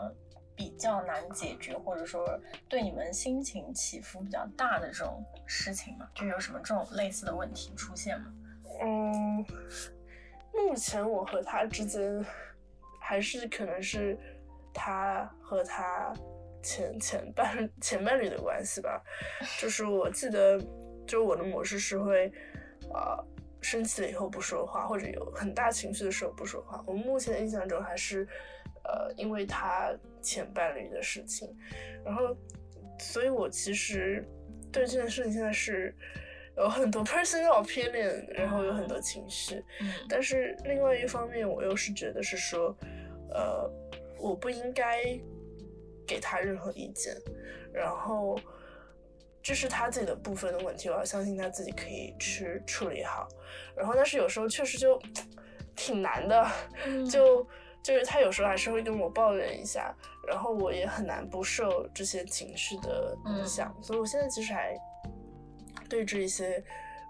[0.56, 2.26] 比较难解决，或者说
[2.68, 6.08] 对你们心情起伏比较大的这种事情吗？
[6.14, 8.34] 就有什么这种类似的问题出现吗？
[8.82, 9.46] 嗯，
[10.54, 12.26] 目前我和他之间
[13.02, 14.18] 还是可能是
[14.74, 16.14] 他和他
[16.64, 19.04] 前前伴前伴侣的关系吧。
[19.60, 20.58] 就是我记得，
[21.10, 22.32] 就我的模式是会
[22.94, 23.26] 呃。
[23.62, 26.82] 生气了以后不说话，或者有很大情绪的时候不说话。
[26.88, 28.26] 我目前的印象中还是，
[28.86, 31.54] 呃，因为他前伴侣的事情，
[32.06, 32.34] 然后，
[32.98, 34.26] 所以我其实
[34.72, 35.94] 对这件事情现在是
[36.56, 39.62] 有很多 personal opinion，然后有很多情绪。
[39.82, 39.92] 嗯。
[40.08, 42.74] 但是另外一方面，我又是觉得是说，
[43.34, 43.70] 呃，
[44.18, 45.04] 我不应该
[46.08, 47.14] 给他任何意见，
[47.74, 48.40] 然后。
[49.50, 53.28] 这是他自己的部分的问题，我要相信他自己可以去处理好。
[53.76, 55.02] 然后，但是有时候确实就
[55.76, 56.48] 挺难的，
[57.10, 57.44] 就
[57.82, 59.92] 就是他有时候还是会跟我抱怨一下，
[60.28, 63.76] 然后我也很难不受这些情绪的影响。
[63.82, 64.78] 所以我现在其实还
[65.90, 66.64] 对这一些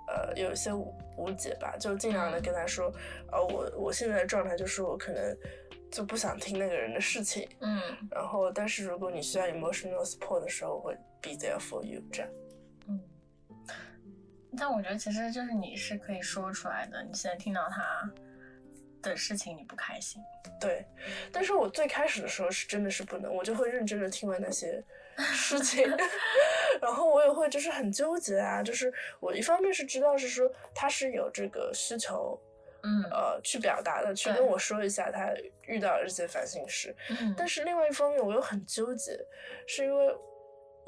[0.08, 0.72] 呃有一些
[1.18, 2.90] 无解吧，就尽量的跟他说，
[3.34, 5.38] 呃，我我现在的状态就是我可能
[5.92, 10.98] 就不想听那个人的事情，嗯，然后但是如果你需要 emotional support 的时候，我会。
[11.22, 12.32] Be there for you，这样。
[12.88, 13.00] 嗯，
[14.58, 17.04] 但我觉得其实就是你是可以说出来的。
[17.04, 18.10] 你现在听到他
[19.02, 20.22] 的事情，你不开心。
[20.62, 20.86] 对，
[21.32, 24.82] 但是我最开始的时候是真的是不能，我就会认真的听完那些
[25.18, 25.86] 事情，
[26.82, 28.64] 然后我也会就是很纠结啊。
[28.64, 32.40] 就是我一方面是知道是说他是有这个需求，
[32.84, 36.96] 嗯，呃，去表达的，去跟我说一下他遇到的这些烦心事。
[37.10, 39.20] 嗯，但是另外一方面我又很纠结，
[39.68, 40.16] 是因为。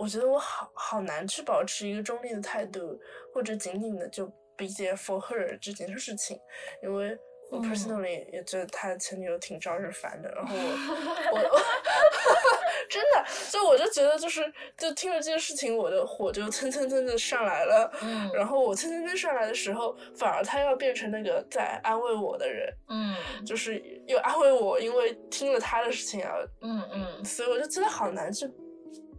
[0.01, 2.99] 我觉得我好好难去保持一个中立的态度，
[3.31, 4.25] 或者仅仅的就
[4.57, 6.39] be there for her 这件事情，
[6.81, 7.15] 因为
[7.51, 10.27] 我 personally 也觉得他前女友挺招人烦的。
[10.31, 11.61] 然后我 我
[12.89, 17.91] 真的就我就觉得就是就听了这件事情，我的火就蹭蹭蹭的上来了。
[18.01, 18.31] 嗯。
[18.33, 22.73] 然后我蹭蹭蹭上来的时候，反而他要变成那个在安慰我的人。
[22.89, 23.15] 嗯。
[23.45, 26.33] 就是又安慰我，因为听了他的事情啊。
[26.61, 27.23] 嗯嗯。
[27.23, 28.49] 所以我就觉得好难去。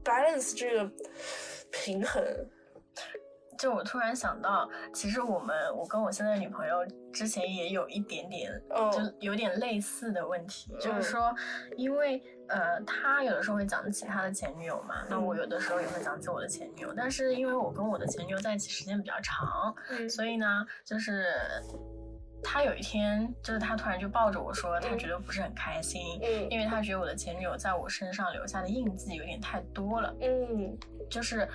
[0.05, 0.91] Balance 这个
[1.71, 2.23] 平衡，
[3.59, 8.51] 就我突然想到，其实我们我跟我现在女朋友之前也有一点点，
[8.93, 11.35] 就有点类似的问题，就是说，
[11.77, 19.75] 因为呃，他有的时候会讲起他的前女友嘛，那我有的时候也会讲起我的前女友，但是因为我跟我的前女友在一起时间比较长，
[20.09, 21.25] 所以呢，就是
[22.43, 30.77] 他有一天，就是他突然就抱着我说，他觉得不是很开心，因为他觉得我的前女友在我身上留下的印记有点太多了，嗯，
[31.09, 31.49] 就是。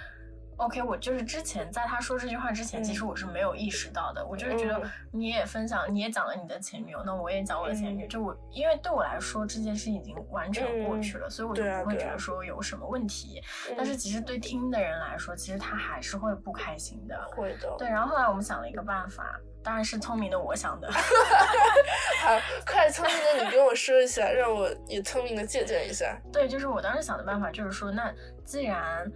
[0.60, 4.26] OK，我就是之前在他说这句话之前，其实我是没有意识到的。
[4.26, 8.08] 我就是觉得你也分享，你也讲了你的前女友，那我也讲我的前女友。
[8.08, 13.39] 就我，因为对我来说这件事已经完全过去了，所以我就不会觉得说有什么问题。
[13.78, 17.30] 但是其实对听的人来说，其实他还是会不开心的。
[17.36, 17.76] 会的。
[17.78, 20.89] 对，然后后来我们想了一个办法，当然是聪明的我想的。
[22.23, 26.17] 好，快聪明的你跟我说一下，让我也聪明的借鉴一下。
[26.32, 28.10] 对，就是我当时想的办法，就是说，那
[28.45, 29.12] 既然。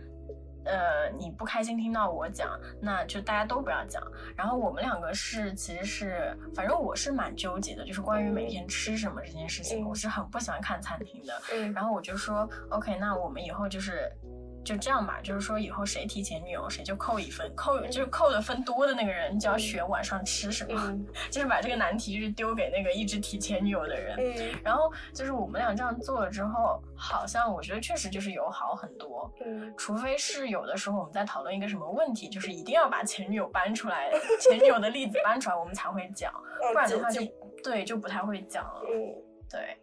[0.63, 3.99] 呃，你不开心听到我讲，那就大家都不要讲。
[4.37, 11.33] 然后我们两个是，其实是，反正我是蛮纠结的，就是关于每天吃什么这件事情，我是很不喜欢看餐厅的。
[11.51, 14.07] 嗯然后我就说，OK，那我们以后就是。
[14.63, 20.97] 就这样吧，就是说以后谁提前女友，谁就扣一分，扣就是扣的分多的那个人就要选晚上吃什么，
[21.32, 24.17] 就是把这个难题就是丢给那个一直提前女友的人。
[24.63, 29.32] 然后就是我们俩这样做了之后，好像我觉得确实就是友好很多。
[29.43, 36.32] 嗯，除非是有的时候我们在讨论一个什么问题，就是一定要把前女友搬出来，前女友的例子搬出来，我们才会讲，
[36.71, 37.21] 不然的话就
[37.63, 38.82] 对就不太会讲了。
[38.88, 39.15] 嗯，
[39.50, 39.78] 对。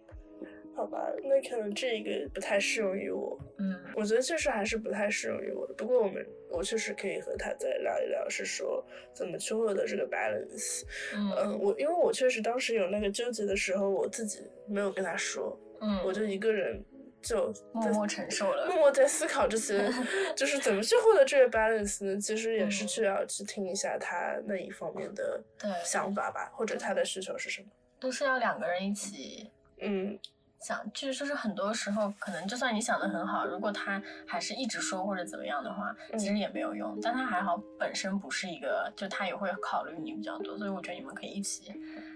[0.78, 3.36] 好吧，那可能这个不太适用于我。
[3.58, 5.74] 嗯，我觉得确实还是不太适用于我的。
[5.74, 10.84] 不过我们，我确实可以和他再聊一聊，是说怎么去获得这个 balance。
[11.16, 15.58] 嗯，我因为我确实当时有那个纠结的时候，我自己没有跟他说。
[15.80, 16.80] 嗯，我就一个人
[17.20, 19.84] 就默默承受了，默默在思考这些，
[20.36, 22.20] 就是怎么去获得这个 balance 呢？
[22.20, 25.42] 其实也是需要去听一下他那一方面的
[25.84, 27.66] 想法吧，或者他的需求是什么。
[27.98, 29.50] 都是要两个人一起。
[29.80, 30.16] 嗯。
[30.60, 36.98] 想就是就是很多时候，可能就算你想的很好，如果他还是一直说或者怎么样的话，其实也没有用。
[37.00, 41.72] 但他还好，本身不是一个，就他也会考虑你比较多，所以我觉得你们可以一起，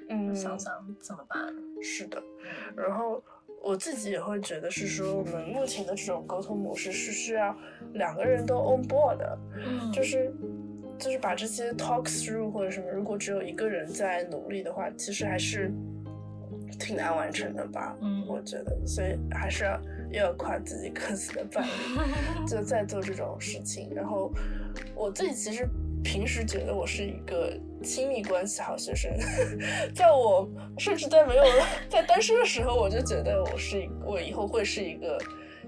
[0.09, 1.41] 嗯，想想怎么办。
[1.81, 2.21] 是的，
[2.77, 3.23] 然后
[3.63, 7.57] 我自己也会觉得是说，我们目前的这种沟通模式是需要
[7.95, 10.35] 两个人都 on board 的，嗯，就是
[10.99, 15.73] 就是把这些 talk through 或者什么，如果只有一个人在努力的话，其实还是。
[16.83, 21.71] 挺难完成的吧，嗯，我觉得，所以还是要要夸自己各自的伴侣，
[22.47, 23.91] 就在做这种事情。
[23.95, 24.33] 然后
[24.95, 25.69] 我自己其实
[26.03, 29.13] 平时觉得我是一个亲密关系好学生，
[29.95, 31.45] 在我甚至在没有
[31.89, 35.17] 在单身的时候，我就觉得我是一我以后会是一个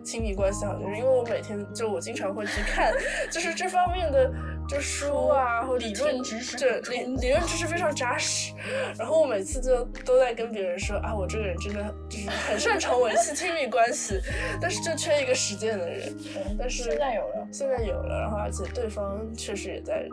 [0.03, 2.93] 亲密关系好学生，因为我每天就我经常会去看，
[3.31, 4.33] 就是这方面的。
[4.67, 8.53] 就书啊，或者理论知识，对理理论知识非常扎实。
[8.99, 14.19] 然后我每次就都在跟别人说啊，我这个人真的就是很擅长维系亲密关系，
[14.61, 16.15] 但是就缺一个实践的人。
[16.59, 20.09] 但是现在有了，现在有了，然后而且对方确实也在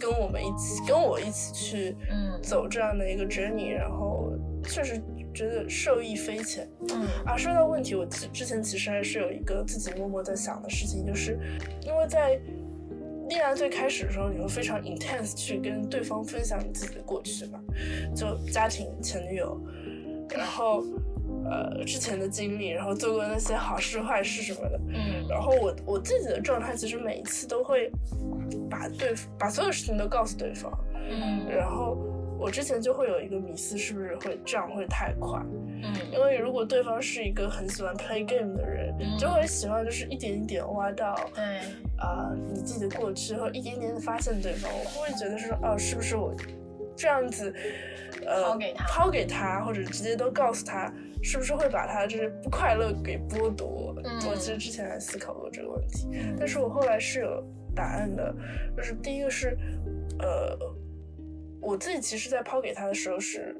[0.00, 1.96] 跟我们一起，跟我一起去
[2.42, 4.32] 走这样的一个 journey，然后
[4.64, 5.00] 确实
[5.34, 6.66] 觉得受益匪浅。
[6.88, 11.38] 嗯，啊，说到问题，我之之前其实还是有一个自己默默在想的事情，就是
[11.82, 12.40] 因为在。
[13.28, 17.60] 恋爱最开始的时候，你会非常 intense 去跟对方分享你自己的过去吧？
[18.14, 19.60] 就家庭、前女友，
[20.30, 20.82] 然后
[21.44, 24.80] 呃之前的经历，然后做过那些好事坏事什么的。
[24.88, 25.26] 嗯。
[25.28, 27.90] 然后我我自己的状态，其实每一次都会
[28.70, 30.72] 把对把所有事情都告诉对方。
[30.94, 31.46] 嗯。
[31.48, 31.96] 然后
[32.38, 35.40] 我之前就会有一个迷思，是不是会这样会太快？
[35.82, 35.92] 嗯。
[36.12, 41.14] 因为如果对方是一个很喜欢 play game 的人，就会喜欢就是一点一点挖到。
[41.34, 41.42] 对。
[41.98, 46.32] 啊，你自己的过去，或一点点的发现对方，我会觉得说，哦，是不是我
[46.96, 47.52] 这样子，
[48.24, 53.94] 呃，抛给他，抛给他，或者直接都告诉他，是不是会把他就是不快乐给剥夺？
[54.30, 58.32] 我其实之前还思考过这个问题，但是我后来是有答案的，
[58.76, 59.58] 就是第一个是，
[60.20, 60.56] 呃，
[61.60, 63.56] 我自己其实，在抛给他的时候是。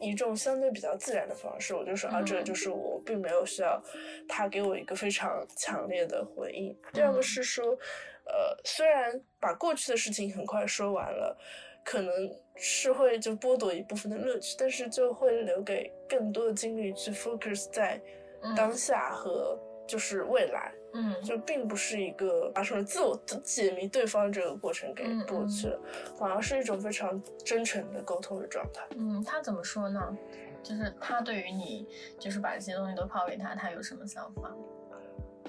[0.00, 3.82] 一种相对比较自然的方式，我就说啊，这个就是我，并没有需要
[4.28, 6.72] 他给我一个非常强烈的回应。
[6.92, 7.76] 第二个是说，
[8.24, 11.36] 呃，虽然把过去的事情很快说完了，
[11.84, 12.14] 可能
[12.54, 18.00] 是会就剥夺一部分的乐趣，但是就会留给更多的精力去 focus 在
[18.56, 20.72] 当下和就是未来。
[21.00, 25.80] 嗯，就并不是一个发生了自我解谜对方这个过程给过去了，
[26.18, 28.84] 反而是一种非常真诚的沟通的状态。
[28.96, 30.16] 嗯，他怎么说呢？
[30.60, 31.86] 就是他对于你，
[32.18, 34.52] 就是把这些东西都抛给他，他有什么想法？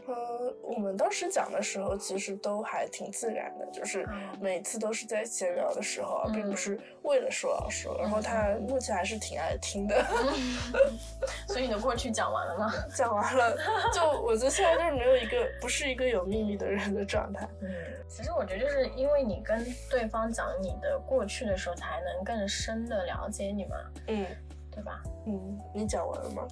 [0.10, 4.08] 呃，我们当时讲的时候，其实都还挺自然的，就是
[4.42, 7.96] 每次都是在闲聊的时候，并不是为了说而说。
[8.00, 10.04] 然后他目前还是挺爱听的，
[11.48, 12.74] 所以你的过去讲完了吗？
[12.96, 13.56] 讲完了，
[13.94, 17.48] 就我觉得现在就是没有一个不是一个有秘密的人的状态。
[17.62, 17.70] 嗯，
[18.08, 23.76] 其实我觉得就是因为你跟对方讲你的过去的时候，才能更深的了解你嘛。
[24.08, 24.26] 嗯，
[24.72, 25.04] 对吧？
[25.28, 26.48] 嗯，你讲完了吗？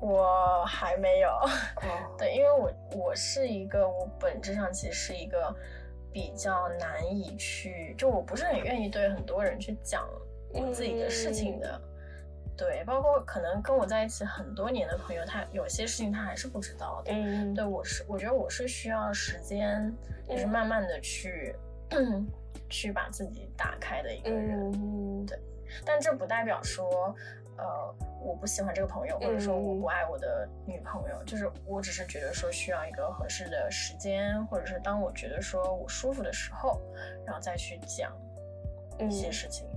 [0.00, 1.30] 我还没有，
[2.16, 5.54] 对，因为我我是一个，我本质上其实是一个
[6.12, 10.08] 比较难以去，就我不是很愿意对很多人去讲
[10.52, 11.80] 我自己的事情的，
[12.56, 19.94] 对，包括可能跟我在一起很多年的朋友，他有些事情他还是不知道的，嗯，对我是，我觉得我是需要时间，
[20.28, 21.54] 就是慢慢的去
[22.70, 25.38] 去把自己打开的一个人，对，
[25.84, 27.14] 但这不代表说。
[27.58, 36.80] 呃，我不喜欢这个朋友，或者说我不爱我的女朋友，就是我只是觉得说需要一个合适的时间，或者是当我觉得说我舒服的时候，
[37.26, 38.16] 然后再去讲
[38.98, 39.68] 一些事情。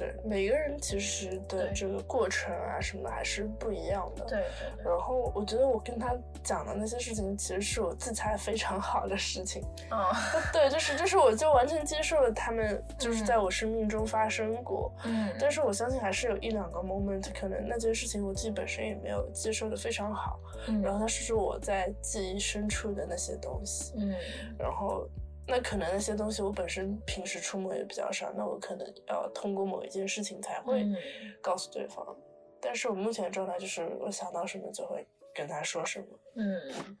[0.00, 4.24] 对每个人其实的这个过程啊什么还是不一样的。
[4.24, 4.38] 对。
[4.82, 9.62] 然后我觉得我跟他讲的那些事情，其实是我自洽非常好的事情。
[9.90, 10.10] 啊。
[10.54, 14.90] 对，就是就是，我就完全接受了他们，就是在我生命中发生过。
[15.04, 15.30] 嗯。
[15.38, 20.40] 但是我相信还是有一两个 moment，可能那件事情我自己本身也没有接受的非常好。
[20.68, 20.80] 嗯。
[20.80, 23.92] 然后它是我在记忆深处的那些东西。
[23.98, 24.14] 嗯。
[24.58, 25.06] 然后。
[25.50, 30.86] 那可能那些东西我本身平时触摸也比较少，那我可能要通过某一件事情才会
[31.42, 32.16] 告诉对方。
[32.60, 36.06] 但是我目前的状态就是，我想到什么就会跟他说什么。
[36.36, 36.98] 嗯，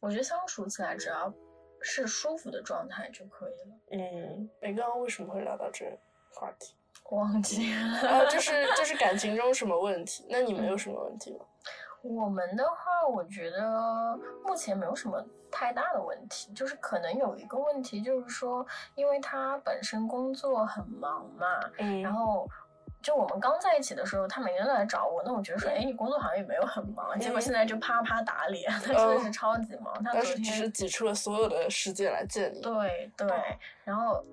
[0.00, 1.32] 我觉得相处起来只要
[1.80, 3.76] 是舒服的状态就可以了。
[3.90, 5.98] 嗯，你刚刚为什么会聊到这个
[6.32, 6.74] 话题？
[7.10, 8.08] 忘记了。
[8.08, 10.24] 啊，就是就是感情中什么问题？
[10.28, 11.44] 那你们有什么问题吗？
[12.08, 22.48] 我们的话，我觉得目前没有什么太大的问题，就是可能有一个问题，就是说，因为他本身工作很忙嘛，嗯，然后
[23.02, 33.28] 就我们刚在一起的时候，他每天都来找我，那我觉得说，哎，你工作好像也没有很忙，结果现在就啪啪打脸，他真的是超级忙，他昨天只是挤出了所有的时间来见你，对对，
[33.84, 34.24] 然后。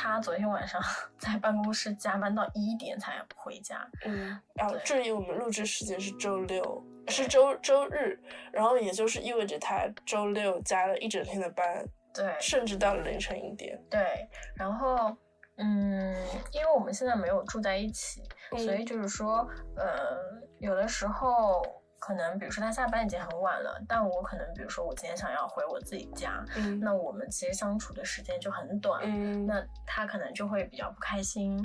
[0.00, 0.80] 他昨天晚上
[1.18, 3.84] 在办公室加班到一点才回家。
[4.04, 8.18] 嗯，然后注意我们录制时间是周六，是周周日，
[8.52, 13.80] 然后也就是意味着他周六加了一整天的班，对，甚至到了凌晨一点。
[13.90, 15.16] 对，然后
[15.56, 16.14] 嗯，
[16.52, 18.22] 因为我们现在没有住在一起，
[18.56, 20.18] 所以就是说，呃，
[20.58, 21.62] 有的时候。
[22.00, 26.42] 可能比如说他下班已经很晚了，但我可能比如说我今天想要回我自己家，
[26.80, 29.02] 那我们其实相处的时间就很短，
[29.46, 31.60] 那他可能就会比较不开心。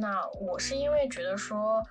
[0.00, 1.82] 那我是因为觉得说。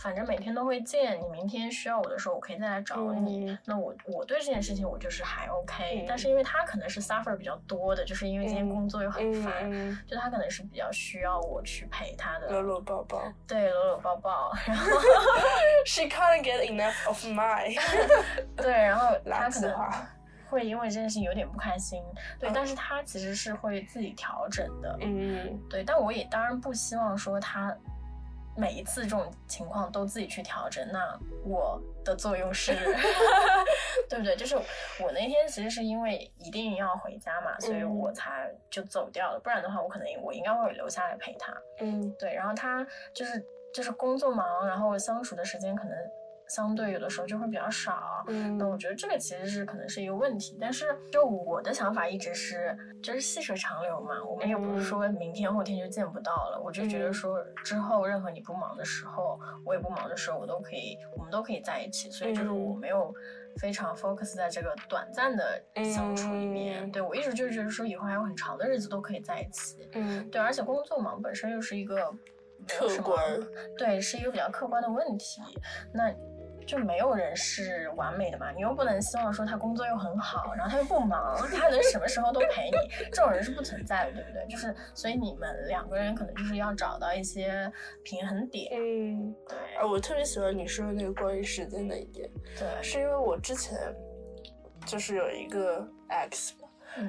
[0.00, 3.56] 反正每天都会见你，明天需要我的时候，我可以再来找你。
[3.64, 9.70] 那我我对这件事情我就是还 OK，但是因为他可能是 suffer 比较多的，就是因为今天工作又很烦，
[10.06, 12.48] 就他可能是比较需要我去陪他的。
[12.48, 13.22] 搂搂抱抱。
[13.46, 14.52] 对，搂搂抱抱。
[14.66, 14.86] 然后
[15.84, 17.76] She can't get enough of my。
[18.56, 19.76] 对，然后 他可能
[20.48, 22.02] 会因为这件事情有点不开心。
[22.38, 24.96] 对，但是他其实是会自己调整的。
[25.00, 25.60] 嗯。
[25.68, 27.76] 对，但我也当然不希望说他。
[28.58, 32.72] 每一次这种情况都自己去调整，那我的作用是，
[34.10, 34.34] 对不对？
[34.34, 39.38] 就是我那天其实是因为一定要回家嘛，所以我才就走掉了。
[39.38, 41.56] 不然的话，我可能我应该会留下来陪他。
[41.78, 42.34] 嗯，对。
[42.34, 43.40] 然后他就是
[43.72, 45.96] 就是工作忙，然后相处的时间可能。
[46.48, 63.14] 相对有的时候就会比较少，嗯，那我觉得这个其实是可能是一个问题，但是就我的想法一直是，就是细水长流嘛，我们也不是说明天后天就见不到了，我就觉得说之后任何你不忙的时候，我也不忙的时候，我都可以，我们都可以在一起，所以就是我没有
[63.58, 72.10] 非常 focus 在这个短暂的相处里面，对我一直就觉得说以后还有很长的日子都可以在一起，嗯，对，而且工作忙本身又是一个
[72.66, 73.22] 客观，
[73.76, 75.42] 对，是一个比较客观的问题，
[75.92, 76.10] 那。
[76.68, 82.76] 就没有人是完美的嘛，你又不能希望说他工作又很好，然后他又不忙，他能什么时候都陪你，
[83.10, 84.46] 这种人是不存在的，对不对？
[84.48, 87.72] 就是，所以你们两个人可能就是要找到一些
[88.04, 88.70] 平衡点。
[88.74, 89.58] 嗯，对。
[89.78, 93.78] 啊，我特别喜欢你说的那个关于时间的一点，对，是因为我之前
[94.84, 96.54] 就是有一个 X，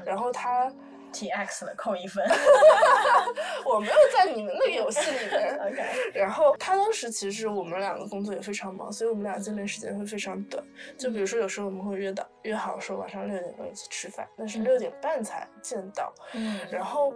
[0.06, 0.74] 然后他。
[1.12, 2.24] T X 了，扣一分。
[3.66, 5.60] 我没有在你们那个游戏里面。
[5.66, 5.84] OK。
[6.14, 10.64] 然后他当时其实我们两个工作也非常忙，所以我们俩见面时间会非常短。
[10.98, 16.14] 就比如说有时候我们会约到约好说晚上六点钟一起吃饭，但是六点半才见到。
[16.34, 16.60] 嗯。
[16.72, 17.14] 然后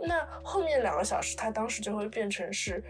[0.00, 2.82] 那后面两个小时，他当时就会变成是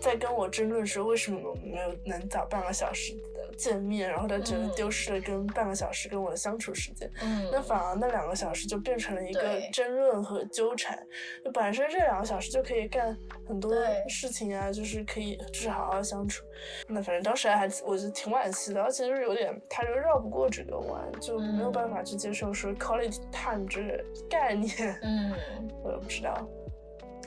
[0.00, 3.12] 在跟我争论说为什么我们没有能早半个小时
[3.52, 7.10] 见面，然后他觉得丢失了跟半个小时跟我的相处时间。
[7.22, 10.98] 嗯，那反而那两个小时就变成了一个争论和纠缠。
[11.44, 13.74] 就本身这两个小时就可以干很多
[14.08, 16.44] 事情啊，就是可以就是好好相处。
[16.88, 24.98] 那反正当时还我觉得挺惋惜的，而且就是有点他就绕不过这个弯，就没有办法去接受说 quality time 这个概念。
[25.02, 25.32] 嗯，
[25.82, 26.48] 我也不知道。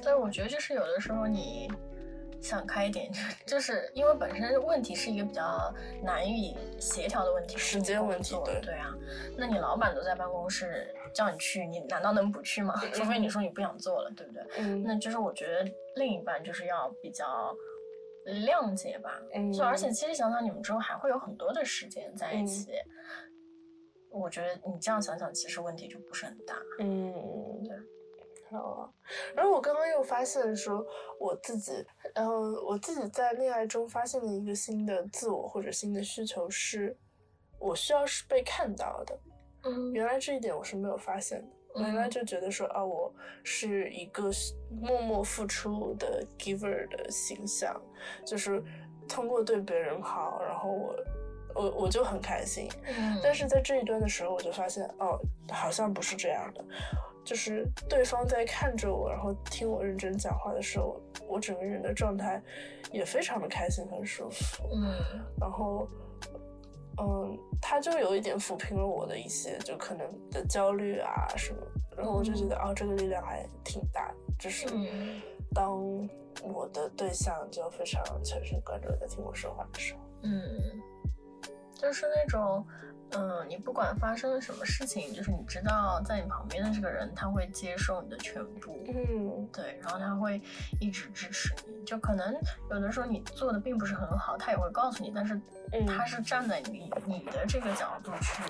[0.01, 1.67] 所以我觉得就是有的时候你。
[2.42, 3.12] 想开一点，
[3.46, 5.74] 就是因为本身问题是一个比较
[6.04, 8.94] 难以协调的问题，时间问题，对对啊。
[9.38, 12.74] 那你老板都在办公室叫你去，你难道能不去吗？
[12.94, 14.44] 除非你说你不想做了，对不对？
[14.60, 14.84] 嗯。
[14.84, 17.56] 那就是我觉得另一半就是要比较
[18.26, 19.22] 谅解吧。
[19.34, 19.52] 嗯。
[19.52, 22.72] 就而且其实想想你们之后还会有很多的时间在一起，
[24.10, 26.62] 我觉得你这样想想，其实问题就不是很大。
[26.80, 27.14] 嗯，
[27.64, 27.76] 对。
[28.58, 28.89] 哦，
[29.36, 30.86] 然后我刚刚又发现说，
[31.20, 31.72] 我自己，
[32.14, 32.34] 然后
[32.66, 36.97] 我自己在恋爱中发现的一个新的自我或者新的需求是，
[37.60, 39.20] 我需要是被看到的。
[39.64, 41.56] 嗯，原来这一点我是没有发现的。
[41.78, 44.32] 原来就觉得说啊，我是一个
[44.70, 47.76] 默默付出的 giver 的形象，
[48.26, 48.64] 就是
[49.10, 50.95] 通过对别人好，然后我
[51.53, 52.70] 我我就很开心。
[52.86, 55.20] 嗯，但是在这一段的时候，我就发现哦，
[55.51, 56.64] 好像不是这样的。
[57.26, 62.41] 就是对方在看着我，然后听我认真讲话的时候，我整个人的状态
[62.91, 64.63] 也非常的开心很舒服。
[64.71, 64.93] 嗯，
[65.41, 65.88] 然后，
[67.01, 71.59] 嗯，他就有一点抚平了我的一些就可能的焦虑啊什么，
[71.97, 74.15] 然后我就觉得啊，这个力量还挺大的。
[74.38, 74.67] 就是
[75.53, 76.07] 当
[76.43, 80.32] 我的对象就非常全神贯注在听我说话的时候，嗯，
[81.73, 82.63] 就是那种。
[83.18, 88.84] 嗯，你不管发生了什么事情，就是你知道在你旁边的这个人，他会接受你的全部。
[88.88, 90.41] 嗯，对，然后他会
[90.80, 91.86] 一直支持你。
[91.86, 92.36] 就可能
[92.70, 95.39] 有的时候你做的并不是很好，他也会告诉你，但是
[95.88, 98.43] 他是站在你你的这个角度去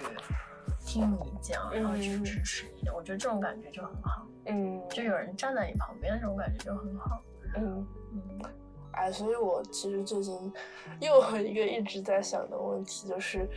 [0.80, 2.94] 听你讲，然后去支持你的。
[2.94, 4.26] 我觉得这种感觉就很好。
[4.46, 7.22] 嗯，就有人站在你旁边的这种感觉就很好。
[7.56, 8.40] 嗯嗯。
[8.96, 10.54] 哎，所以我其实最近
[11.02, 13.48] 又有一个一直在想的问题，就是，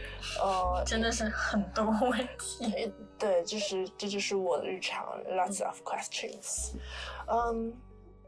[0.40, 2.92] 呃，真的是很多问题。
[3.18, 6.74] 对，就是这就是我的日常，lots of questions。
[7.28, 7.72] 嗯，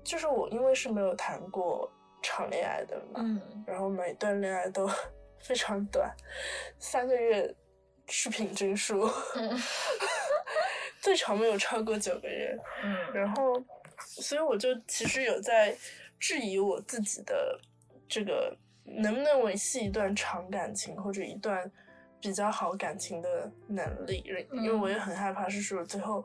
[0.04, 1.90] 就是我因为是没有谈过
[2.22, 4.88] 长恋爱的嘛，嗯，然后每段恋爱都
[5.42, 6.14] 非常短，
[6.78, 7.52] 三个月
[8.06, 9.10] 是平均数，
[11.00, 12.56] 最长没有超过九个月。
[12.84, 13.62] 嗯，然后，
[13.98, 15.76] 所以我就其实有在。
[16.20, 17.58] 质疑我自己的
[18.06, 21.68] 这个能不能维系一段长感情或者一段
[22.20, 26.22] 比较好感情的能力，因为我也很害怕是说最后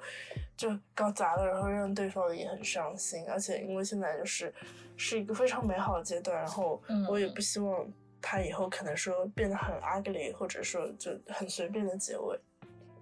[0.58, 3.26] 就搞砸了，然后让对方也很伤心。
[3.30, 4.54] 而且因为现在就是
[4.98, 7.90] 是一个非常美好的阶段，然后我也不希望
[8.22, 12.38] 他以后可能说变得很 ugly，或者说就很随便的结尾。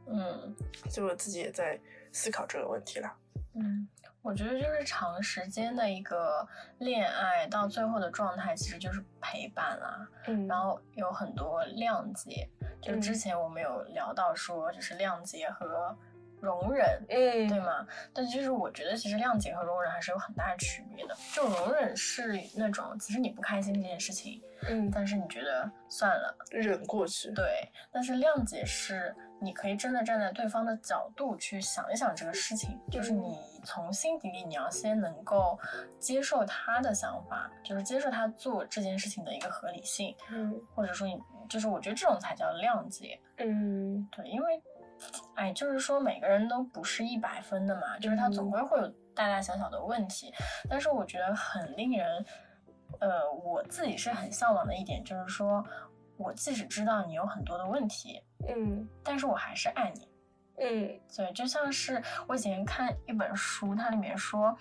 [0.05, 0.55] 嗯，
[0.91, 1.79] 所以我自己也在
[2.11, 3.11] 思考这个问题了。
[3.55, 3.87] 嗯。
[4.23, 6.47] 我觉得就是长时间的一个
[6.79, 10.07] 恋爱，到最后的状态其实就是陪伴啦。
[10.27, 12.49] 嗯，然后有很多谅解，
[12.81, 15.95] 就之前我们有聊到说，就是谅解和
[16.39, 17.85] 容忍，嗯，对吗？
[18.13, 21.13] 但其实我觉得，其实谅解和容忍还是有很大的区别的。
[21.35, 27.29] 就容忍是那种，其实你不开心这件事情，嗯，但是你觉得算了，忍过去。
[27.33, 29.13] 对，但是谅解是。
[29.41, 35.59] 你可以真的站在对方的角度去想一想这个事情，就是你从心底里你要先能够
[35.99, 44.61] 接受他的想法，就是接受他做这件事情的一个合理性，嗯，或者说你就是我觉得这种才叫谅解，嗯，对，因为，
[45.35, 50.33] 哎，就是说每个人都不是一百分的嘛，就是他总归会有大大小小的问题，
[50.69, 52.25] 但是我觉得很令人，
[52.99, 55.63] 呃，我自己是很向往的一点就是说。
[56.15, 60.07] 我即使知道你有很多的问题，嗯，但是我还是爱你，
[60.57, 64.55] 嗯，对，就像是我以前看一本书，它里面说，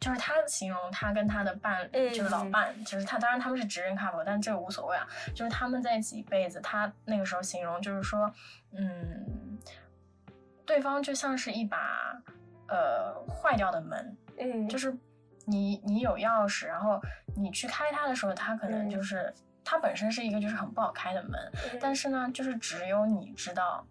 [0.00, 8.30] 就是他形容他跟他的伴，就是老伴，就是他，当然他们是直人 couple，但这个无所谓啊，就是他们在一起一辈子，他那个时候形容就是说，
[8.72, 9.58] 嗯，
[10.66, 12.20] 对方就像是一把
[12.68, 14.96] 呃坏掉的门，嗯，就是
[15.46, 17.00] 你你有钥匙，然后
[17.36, 19.32] 你去开它的时候，它可能就是。
[19.66, 21.40] 它本身是一个就是很不好开的门，
[21.80, 23.82] 但是呢，就是只有你知道，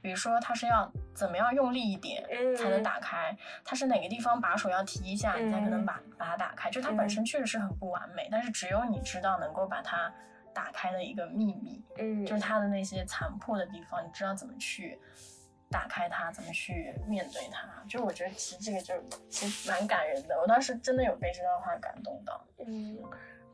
[0.00, 2.26] 比如说它是要怎么样用力一点
[2.56, 6.70] 才能打开，它是哪个地方把手要提一下，你才可能把把它打开。
[6.70, 10.12] 就它本身确实是很不完美，但是只有你知道能够把它
[10.54, 14.98] 打开的一个秘密，嗯，就是它的那些残破的地方，你知道怎么去
[15.70, 17.68] 打开它，怎么去面对它。
[17.88, 18.94] 就我觉得其实这个就
[19.28, 22.98] 其实蛮感人的，我当时真的有被这段话感动到，嗯。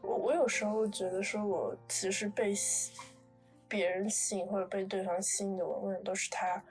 [0.02, 2.54] 我我有时候觉得说，我其实被
[3.68, 6.62] 别人吸引或者被对方吸引的，往往都是他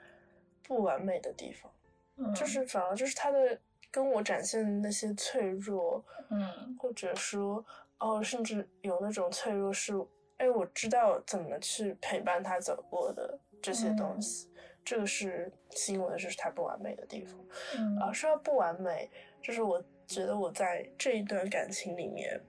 [0.62, 3.58] 不完美的地方，就是反而就是他的
[3.90, 7.64] 跟我展现的那些脆弱，嗯，或者说
[7.98, 9.92] 哦，甚至有那种脆弱是，
[10.38, 14.50] 哎，我知道怎么去陪伴他走过的这些东西，
[14.84, 17.38] 这个是吸引我的，就是他不完美的地方，
[17.76, 19.10] 嗯，啊，说到不完美，
[19.42, 22.40] 就是我觉得我在这一段感情里面。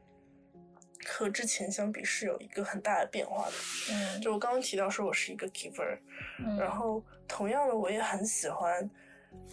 [1.08, 3.54] 和之前相比是有一个很大的变化的，
[3.92, 5.98] 嗯，就我刚刚提到说我是一个 giver，
[6.46, 8.90] 嗯，然后同样的我也很喜欢，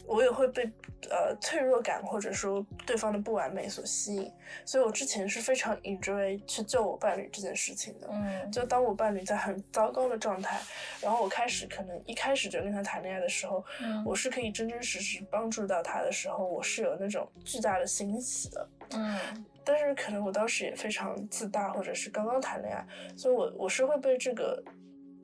[0.06, 0.64] 我也会被
[1.10, 4.32] 呃脆弱感或者说对方的不完美所吸引，
[4.64, 10.60] 所以我之前是非常 enjoy 去救我伴侣这件事情的，嗯，就当我伴侣在很糟糕的状态，
[11.00, 19.44] 然后我开始可能一开始就跟他谈恋爱的时候，嗯，我是可以真真实实帮助到他的时候，我是有那种巨大的欣喜的，嗯。
[19.64, 22.86] 但是可能我当时也非常自大，或者是刚刚谈恋爱，
[23.16, 24.62] 所以我我是会被这个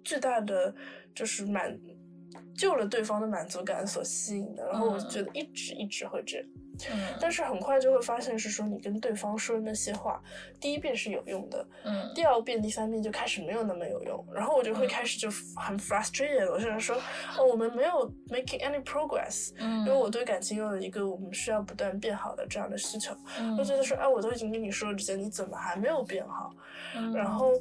[0.03, 0.75] 巨大的
[1.15, 1.79] 就是满
[2.55, 6.47] 救了对方的满足感所吸引的，然后我觉得一直一直会这样。
[6.55, 6.60] 嗯，
[7.21, 10.23] 但是很快就会发现是说你跟对方说的那些话，
[10.61, 16.97] 第一遍是有用的，嗯，第二遍、第三遍就开始没有那么有用，然后我就会开始就很 frustrated，我就说
[17.39, 26.53] 哦，我们没有 making any progress，嗯，因为我对感情有一个我们需要不断变好的这样的需求，嗯，就觉得说哎，我都已经跟你说了这些，你怎么还没有变好？
[26.97, 27.53] 嗯，然后，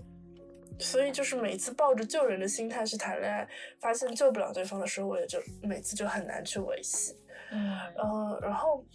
[0.80, 3.48] 所以就是每次抱着救人的心态去谈恋爱，
[3.80, 7.16] 发现救不了对方的时候，我也就每次就很难去维系。
[7.52, 8.86] 嗯，呃，然后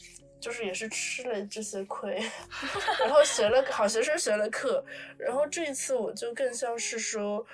[0.41, 2.21] 就是也是吃了这些亏，
[3.01, 4.85] 然后学了好学生学了课，
[5.19, 7.45] 然后这一次我就更像是说，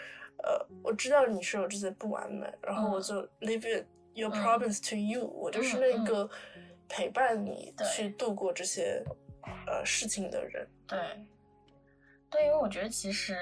[0.43, 6.29] 呃，我知道你是有这些不完美，然后我就 leave it your problems to you，我就是那个
[6.89, 9.03] 陪伴你去度过这些
[9.67, 10.69] 呃事情的人。
[10.87, 10.99] 对。
[12.33, 13.37] 对，因为我觉得其实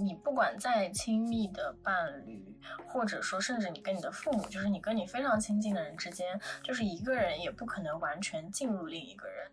[0.00, 9.50] 你不管再亲密的伴侣，或者说甚至你跟你的父母，就是你跟你非常亲近的人之间，就是一个人也不可能完全进入另一个人。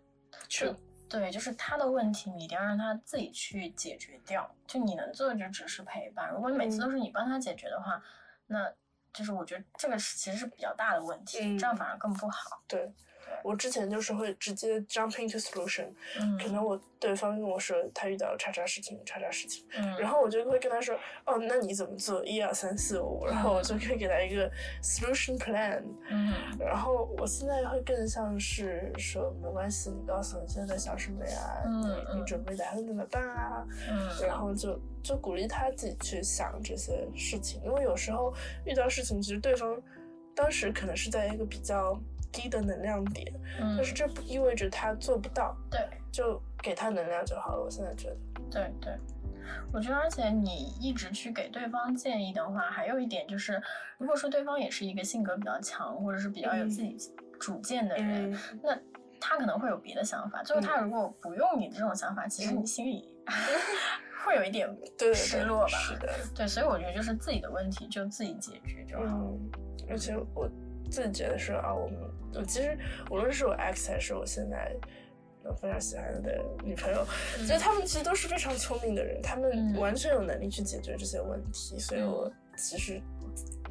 [0.48, 0.74] 是。
[1.08, 4.54] 对，就是他的问题，你一定要让他自己去解决掉。
[4.66, 6.30] 就你能做的就只是陪伴。
[6.30, 8.02] 如果每次都是你帮他解决的话，
[8.46, 8.70] 那
[9.10, 12.62] 就是我觉得这个是其实是比较大的问题，这样反而更不好。
[12.68, 12.92] 对。
[13.42, 15.86] 我之前就是会直接 jump into solution，
[16.20, 22.24] 嗯，可能我对方跟我说他遇到了叉叉事情，叉叉事情，嗯，然后我就会跟他说，哦，那你怎么做？
[22.24, 24.50] 一二三四五，然后我就可以给他一个
[24.82, 31.62] solution plan，嗯，然后我现在会更像是说，没关系，你告诉我你现在在想什么呀？
[31.64, 33.66] 嗯，你准备打算怎么办啊？
[33.88, 38.34] 嗯，然后就就鼓励他自己去想这些事情，因为有时候
[38.66, 39.80] 遇到事情，其实对方
[40.34, 41.98] 当时可能是在一个比较。
[42.32, 45.56] 低的能量点，但是这不意味着他做不到。
[45.70, 45.80] 对，
[46.12, 47.62] 就给他能量就好了。
[47.62, 48.16] 我现在觉得，
[48.50, 48.98] 对对，
[49.72, 53.60] 我觉得，而且你一直去给对方建议的话，还有一点就是，
[53.98, 56.96] 如果说对方也是一个性格比较强，或者是比较有自己
[57.40, 58.76] 主见的人，那
[59.20, 60.42] 他可能会有别的想法。
[60.42, 63.08] 就是，他如果不用你的这种想法，其实你心里
[64.24, 64.68] 会有一点
[65.14, 65.68] 失落吧？
[65.68, 69.32] 是的，对，所以我觉得就是自己的问题就自己解决就好。
[69.88, 70.50] 而且我。
[70.90, 71.98] 自己觉得说啊，我们
[72.34, 72.78] 我其实
[73.10, 74.74] 无论是我 X 还是我现在
[75.60, 77.06] 非常喜欢的女朋友，
[77.46, 83.00] 觉得他们其实都是非常聪明的人，他们完全有能力去解决这些问题，所以我其实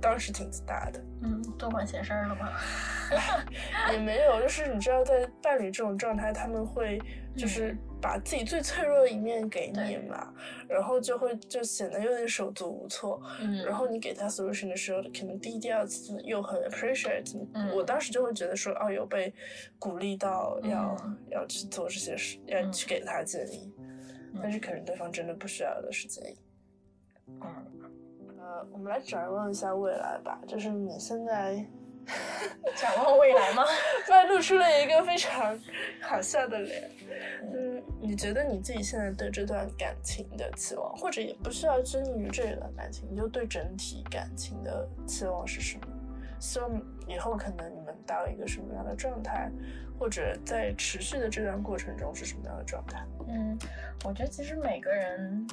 [0.02, 1.04] 当时挺自大的。
[1.22, 2.52] 嗯，多管闲事儿了吗？
[3.92, 7.02] 也没有，就是你知道，在伴侣这种状态，他们会
[7.36, 7.76] 就是。
[8.00, 10.32] 把自己最脆弱的一面给你嘛，
[10.70, 13.20] 然后就会就显得有点手足无措。
[13.42, 17.36] 嗯，然后你给他 solution 的时候，可能第一、第二次又很 appreciate。
[17.56, 19.34] 嗯，我当时就会觉得说，哦，有被
[19.80, 20.96] 鼓励到，要
[21.32, 23.74] 要去做这些事，要去给他建议。
[24.44, 26.38] 但是可能对方真的不需要的是建议。
[27.26, 27.77] 嗯，
[28.58, 31.64] 呃，我们来展望一下未来吧，就是你现在。
[32.78, 33.66] 展望未来吗？
[34.10, 35.60] 外露出了一个非常
[36.02, 36.90] 好笑的脸。
[37.54, 45.88] 嗯，你觉得你自己现在对这段感情的期望，或者也不需要拘泥于这段感情，你就对整体感情的期望是什么？
[46.40, 49.52] 希望以后可能你们到一个什么样的状态，
[50.00, 53.06] 或者在持续的这段过程中是什么样的状态？
[53.28, 53.58] 嗯，
[54.06, 55.46] 我觉得其实每个人。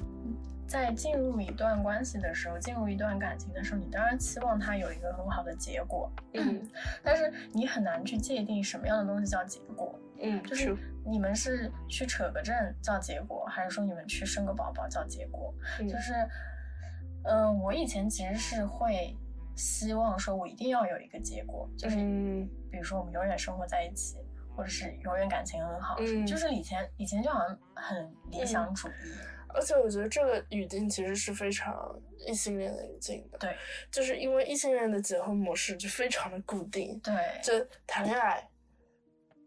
[0.66, 6.10] 在进入一段关系的时候，进入一段感情的时候，你当然期望它有一个很好的结果。
[6.32, 6.68] 嗯，
[7.02, 9.98] 但是你很难去界定什么样的东西叫结果。
[10.20, 15.52] 嗯，就是你们是去扯个证叫结果，还是说你们去生个宝宝叫结果？
[15.80, 16.14] 就是，
[17.24, 19.14] 嗯，我以前其实是会
[19.54, 21.96] 希望说，我一定要有一个结果，就是
[22.70, 24.16] 比如说我们永远生活在一起，
[24.56, 25.96] 或者是永远感情很好。
[25.98, 28.92] 嗯，就是以前以前就好像很理想主义。
[29.54, 31.74] 而且我觉得这个语境其实是非常
[32.26, 33.38] 异性恋的语境的。
[33.38, 33.56] 对，
[33.90, 37.00] 就是因为异性恋的结婚模式就非常的固定。
[37.00, 38.46] 对，就谈恋爱，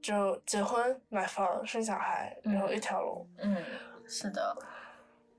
[0.01, 3.29] 就结婚、买房、生小孩，然后一条龙。
[3.39, 3.63] 嗯，
[4.07, 4.57] 是的。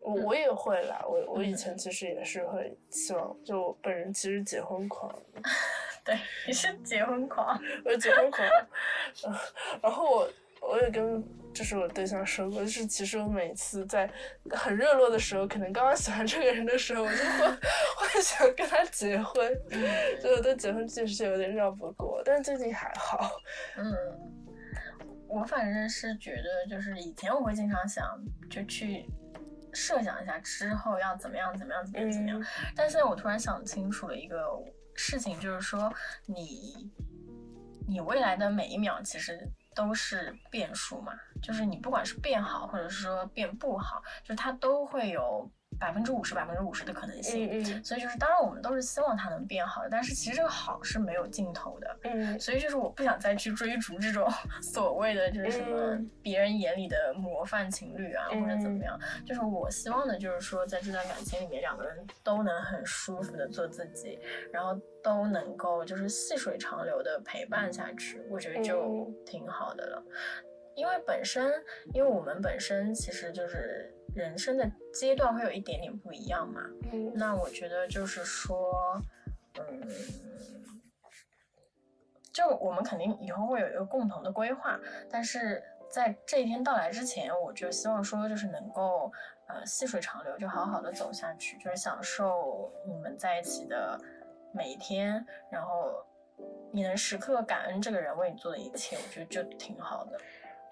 [0.00, 5.12] 我我也会啦，我我以前其实也是会希望，就我本人其实结婚狂。
[6.04, 6.16] 对，
[6.46, 8.48] 你是结婚狂，我是结婚狂。
[9.82, 14.10] 然后我我也跟就是我对象说过，就是其实我每次在
[14.50, 17.48] 很热络的时候，可能刚刚喜欢这个人的时候，我就会
[17.96, 19.52] 会想跟他结婚，
[20.22, 23.30] 就我对结婚这件事情有点绕不过，但是最近还好。
[23.76, 23.94] 嗯，
[25.28, 28.18] 我反正是觉得，就是以前我会经常想
[28.50, 29.06] 就去。
[29.74, 32.42] 设想一下之后要怎么样，怎么样，怎么样，怎么样？
[32.74, 34.42] 但现在我突然想清楚了一个
[34.94, 35.92] 事情，就是说
[36.24, 36.90] 你，
[37.86, 39.38] 你未来的每一秒其实
[39.78, 45.48] 都是变数嘛，就是你不管是变好，或者是说变不好，就是它都会有。
[45.78, 47.48] 百分之五十，百分之五十的可能性。
[47.50, 47.84] 嗯嗯。
[47.84, 51.96] 所以就是，当然我们都是希望它能变好的，但是其实这个好是没有尽头的。
[52.04, 52.38] 嗯。
[52.38, 54.28] 所以就是，我不想再去追逐这种
[54.60, 58.98] 所谓的就是什么别人眼里的模范情侣啊，或者怎么样。
[59.26, 64.18] 就是我希望的，就是说，在这段感情里面，两个人都能很舒服的做自己，
[64.52, 68.20] 然后都能够就是细水长流的陪伴下去。
[68.30, 70.02] 我觉得就挺好的了。
[70.74, 71.52] 因为本身，
[71.92, 73.94] 因为我们本身其实就是。
[74.18, 76.60] 人生的阶段会有一点点不一样嘛？
[76.92, 79.00] 嗯，那我觉得就是说，
[79.60, 79.88] 嗯，
[82.32, 84.76] 就我们肯定以后会有一个共同的规划，
[85.08, 89.12] 但是在这一天到来之前，我就希望说，就是能够
[89.46, 93.96] 呃细水长流，就好好的走下去，就是享受你们在一起的
[94.52, 95.92] 每一天，然后
[96.72, 100.18] 你能时刻感恩这个人为你做的一切，我觉得就挺好的。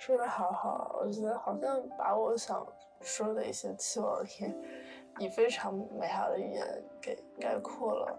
[0.01, 2.67] 说的好好，我觉得好像把我想。
[3.01, 4.55] 说的一些期望天，
[5.19, 6.67] 以非常美好的语言
[7.01, 8.19] 给概括了。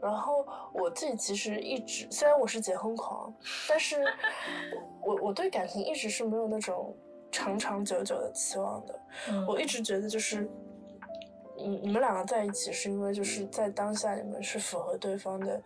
[0.00, 3.34] 然后我自己其实一直，虽然我是结婚狂，
[3.68, 4.02] 但是
[5.02, 6.96] 我我对感情一直是没有那种
[7.30, 9.00] 长长久久的期望的。
[9.46, 10.48] 我一直觉得就是，
[11.56, 15.60] 你你们两个在一起是因为就是在当下你们是符合对方的。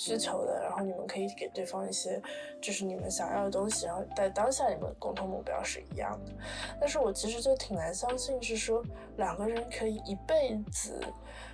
[0.00, 2.22] 需求的，然后你们可以给对方一些，
[2.58, 6.32] 就是你们想要的东西，然后在当下你们共同目标是一样的。
[6.80, 8.82] 但是我其实就挺难相信，是说
[9.18, 10.98] 两个人可以一辈子，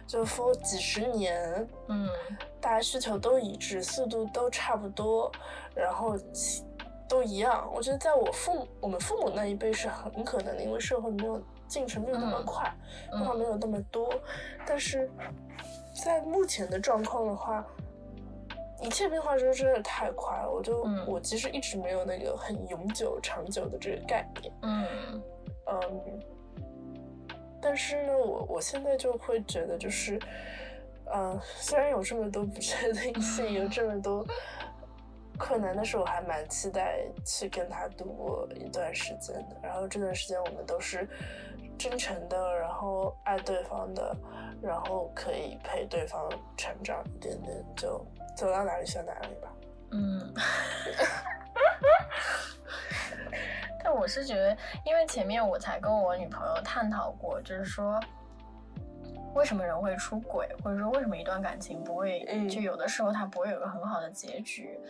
[0.07, 2.09] 就说几十年，嗯，
[2.61, 5.29] 大家需求都一致，速度都差不多，
[5.75, 6.17] 然后
[7.09, 7.69] 都一样。
[7.75, 12.73] 我觉得在我父母我们父母那一辈是很可能的，因为社会没有进程没有那么快，
[13.11, 14.09] 变化没有那么多。
[14.65, 15.11] 但是
[16.05, 17.67] 在目前的状况的话。
[18.83, 24.53] 一切变化真真的太快了，我就我其实一直没有那个很永久、长久的这个概念。
[24.63, 25.23] 嗯
[25.67, 26.21] 嗯，
[27.61, 30.19] 但是呢，我我现在就会觉得，就是，
[31.13, 34.25] 嗯，虽然有这么多不确定性，有这么多
[35.39, 39.57] 困难，但是我还蛮期待去跟他度过一段时间的。
[39.63, 41.09] 然后这段时间我们都是
[41.79, 44.17] 真诚的，然后爱对方的，
[44.63, 48.07] 然后可以陪对方成长一点点，就。
[48.37, 49.49] 走到哪里算哪里吧。
[49.93, 50.35] 嗯，
[53.83, 57.99] 但我是觉得，因为前面我才跟我女朋友探讨过，就是说，
[59.37, 64.81] 为什么人会出轨，或者说为什么一段感情不会，就有的时候它不会有个很好的结局。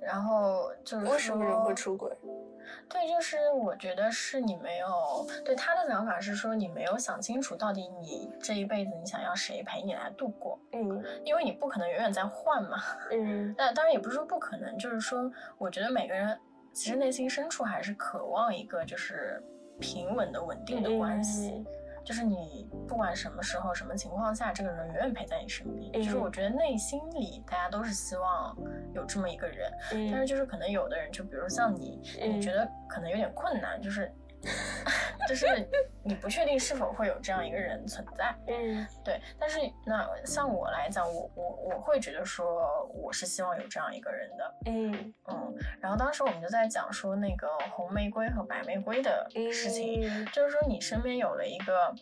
[0.00, 2.14] 然后就是为什么人会出轨？
[2.88, 12.78] 对，就是我觉得是你没有对他的想法是说你没有想清楚到底你这一辈子你想要谁陪你来度过，嗯，因为你不可能永远在换嘛，
[13.10, 16.38] 嗯， 那当然也不是说不可能，就是说我觉得每个人
[16.72, 19.42] 其实内心深处还是渴望一个就是
[19.80, 21.64] 平稳的稳定的关系。
[22.04, 25.90] 就是你不管什么时候、什么情况下，这个人永远陪在你身边。
[25.92, 28.56] 就是我觉得内心里大家都是希望
[28.94, 29.72] 有这么一个人，
[30.12, 34.12] 但是就是可能有的人，就比如像你，你觉得可能有点困难，就是。
[35.26, 35.46] 就是
[36.02, 39.18] 你不确定是否会有这样一个人存在，嗯，对。
[39.40, 45.54] 但是那像我来讲，我我我会觉得说，我是希望有这样一个人的，嗯嗯。
[45.80, 51.94] 然后当时我们就在讲说那个红玫瑰和白玫瑰的事情，就是说你身边有了一个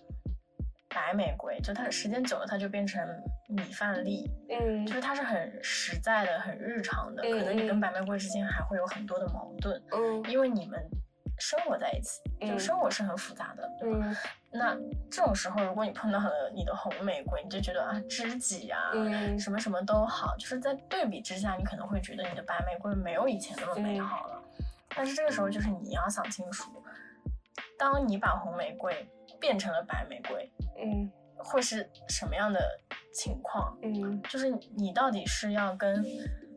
[0.88, 3.06] 白玫瑰，就它时间久了，它就变成
[3.48, 10.84] 米饭粒，嗯，就是它是很实在的、很日常的，可能你跟白玫瑰之间还会有很多的矛盾，嗯，因为你们。
[11.38, 14.16] 生活在一起，就生活是很复杂的，对吧？
[14.50, 14.76] 那
[15.10, 18.92] 这种时候，如果你碰到了你的红玫瑰，你就觉得啊，知己啊，
[19.38, 20.36] 什么什么都好。
[20.36, 24.42] 就是在对比之下，你可能会觉得你的白玫瑰没有以前那么美好了。
[24.94, 26.70] 但是这个时候，就是你要想清楚，
[27.78, 29.08] 当你把红玫瑰
[29.40, 32.60] 变成了白玫瑰，嗯，会是什么样的
[33.12, 33.76] 情况？
[33.82, 36.04] 嗯，就是你到底是要跟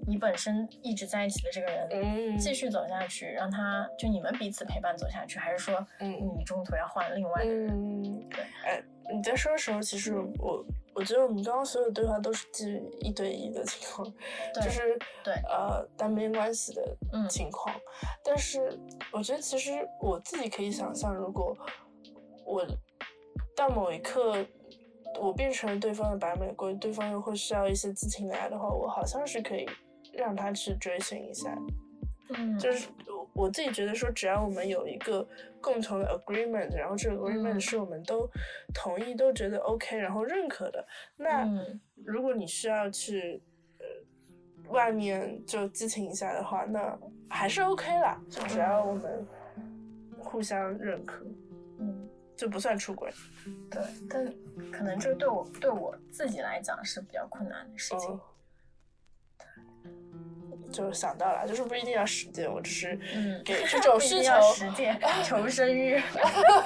[0.07, 7.69] 你本身一直在一起的这个人继续走下去，让他就你们彼此陪伴走下去，还是说，嗯，你中途要换另外的人？
[7.71, 8.83] 嗯，对，哎，
[9.13, 14.05] 你在说的时候，其实我我觉得我们刚刚所有对话都是基于一对一的情况，
[14.53, 16.95] 就是对呃单边关系的
[17.29, 17.75] 情况，
[18.23, 18.79] 但是
[19.11, 21.57] 我觉得其实我自己可以想象，如果
[22.45, 22.65] 我
[23.55, 24.45] 到某一刻
[25.19, 29.67] 我变成了对方的白玫瑰，对方又会需要一些激情来的话，我好像是可以。
[30.17, 31.55] 让他去追寻一下，
[32.29, 32.87] 嗯，就是
[33.33, 35.27] 我自己觉得说，只要我们有一个
[35.61, 38.29] 共同的 agreement，然后这个 agreement 是我们都
[38.73, 40.87] 同意、都觉得 OK，然后认可的，
[41.17, 41.45] 那
[42.05, 43.41] 如果你需要去
[43.79, 46.97] 呃外面就激情一下的话，那
[47.29, 49.27] 还是 OK 啦，就只要我们
[50.17, 51.25] 互相认可，
[51.79, 53.11] 嗯，就不算出轨。
[53.69, 54.25] 对，但
[54.71, 58.17] 可能这对我对我自己来讲是比较困难的事情。
[60.75, 62.99] 就想到了，就是不一定要实践，我只是
[63.45, 65.93] 给 这种需求实践 求生欲。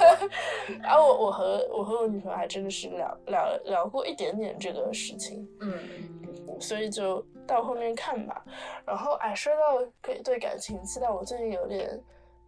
[0.81, 8.43] 然后我我和我和我女朋友还真的是聊聊聊过一点点这个事情，嗯，所以就到后面看吧。
[8.85, 11.87] 然后哎，说到对对感情期待，我最近有点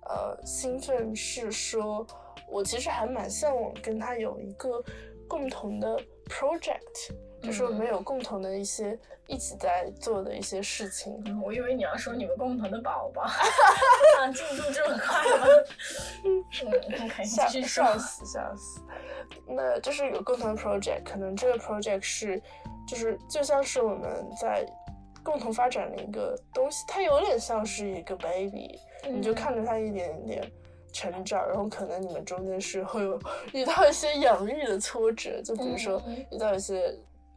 [0.10, 2.06] 呃兴奋，是说
[2.50, 4.84] 我其实还蛮向往跟他有一个
[5.28, 5.96] 共同的
[6.28, 7.12] project。
[7.42, 11.42] 就是我们有共同的一些一起在做的一些事情。
[11.44, 13.28] 我以为你要说你们共同的宝宝，
[14.34, 15.46] 进度这么快 吗？
[16.24, 18.82] 嗯，开心，笑死笑死。
[19.48, 22.42] 那就是有共同的 project，可能这个 project 是，
[22.88, 24.66] 就是就像是我们在
[25.24, 28.78] 共同发展的一个东西，它有点像是一个 baby，
[29.10, 30.52] 你就看着它一点一点
[30.92, 33.20] 成长，然后可能你们中间是会有
[33.54, 36.94] 遇到一些养育的挫折，就比如说遇到一些。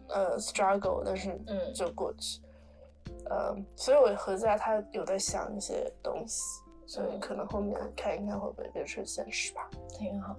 [0.08, 2.40] 呃，struggle，但是嗯，就过去，
[3.30, 6.42] 呃，所以我和在他有在想一些东西，
[6.86, 9.68] 所以可能后面看一看会不会变成现实吧。
[9.88, 10.36] 挺好，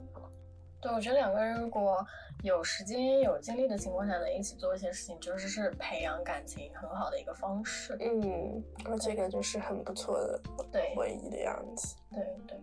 [0.79, 2.05] 对，我觉得两个人如果
[2.43, 7.97] 有时间有精力的情况下，能一起做一些事情，就是是培养感情很好的一个方式。
[7.99, 10.39] 嗯，而且感觉是很不错的
[10.71, 11.95] 对回忆的样子。
[12.11, 12.59] 对对，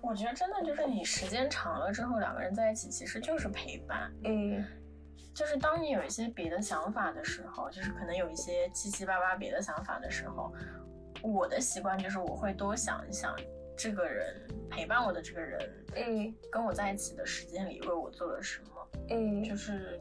[0.00, 4.10] 我觉得真的就是你时间长了之后，两个人在一起其实就是陪伴。
[4.24, 4.64] 嗯。
[5.34, 10.52] 就是当你有一些别的想法的时候，就是可能有一些七七八八别的想法的时候，
[11.22, 13.34] 我的习惯就是我会多想一想
[13.76, 20.00] 这个人陪伴我的这个人，嗯，跟我在一起的时间里为我做了什么，嗯，就是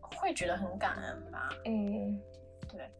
[0.00, 2.18] 会觉得很感恩吧，嗯，
[2.68, 2.90] 对，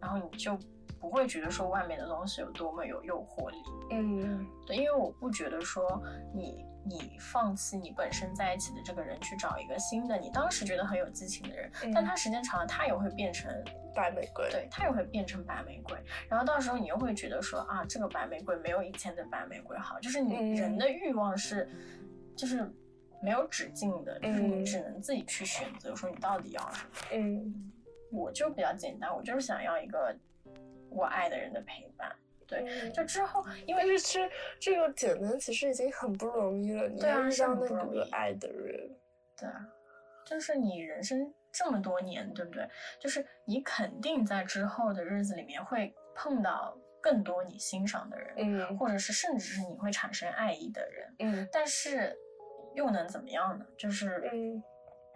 [0.00, 0.58] 然后你就
[1.00, 3.56] 不会觉得说外面的东西有多么有诱惑力，
[3.90, 6.02] 嗯，对，因为我不觉得说
[6.34, 6.64] 你。
[6.88, 13.52] 你放弃你本身在一起的这个人，去找一个新的，你当时觉得很有激情的人，但他时间长了，他也会变成
[13.94, 21.68] 白玫瑰，对他也会变成白玫瑰，然后到时候你又会觉得说啊，这个白玫瑰没有以前的白玫瑰好，就是你人的欲望是，
[22.36, 22.70] 就是
[23.20, 26.90] 没有止境的，就是你只能自己去选择，说你到底要什么。
[27.12, 27.72] 嗯，
[28.12, 30.14] 我就比较简单，我就是想要一个
[30.90, 32.14] 我爱的人的陪伴。
[32.48, 34.30] 对，就之后，因为其实
[34.60, 36.88] 这个简单，其实已经很不容易了。
[36.90, 38.88] 对啊，遇到那个爱的人，
[39.36, 39.66] 对啊，
[40.24, 42.68] 就是你人生这么多年，对不对？
[43.00, 51.48] 就是你肯定在之后的日子里面会碰到更多你欣赏的人，嗯，或者是甚至是你会产生爱意的人，嗯。
[51.50, 52.16] 但是
[52.74, 53.66] 又能怎么样呢？
[53.76, 54.62] 就是，嗯，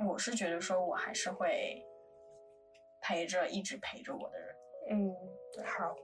[0.07, 1.81] 我是觉得说我还是会
[3.03, 4.57] 陪着，一直陪着我的人。
[4.91, 5.15] 嗯，
[5.65, 5.95] 好。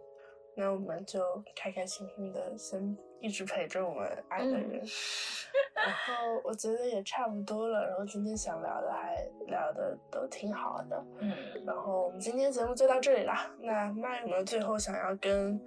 [0.57, 1.21] 那我们就
[1.55, 4.81] 开开心心的，先一直陪着我们爱的人。
[5.77, 7.87] 然后我觉得也差不多了。
[7.87, 11.05] 然后今天想聊的还聊的都挺好的。
[11.21, 11.31] 嗯。
[11.67, 13.51] 然后我们今天节目就到这里啦。
[13.61, 15.61] 那麦有没有最后想要跟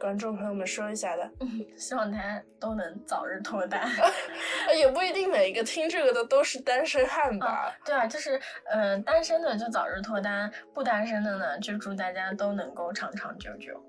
[0.00, 1.24] 观众朋友们说一下的？
[1.40, 3.88] 嗯，希望大家都能早日脱单。
[4.76, 7.72] 也不一定每一个听这个的都是单身汉吧？
[7.84, 13.80] 对啊，就是嗯，单身的就早日脱单，不单身的呢，就祝大家都能够长长久久。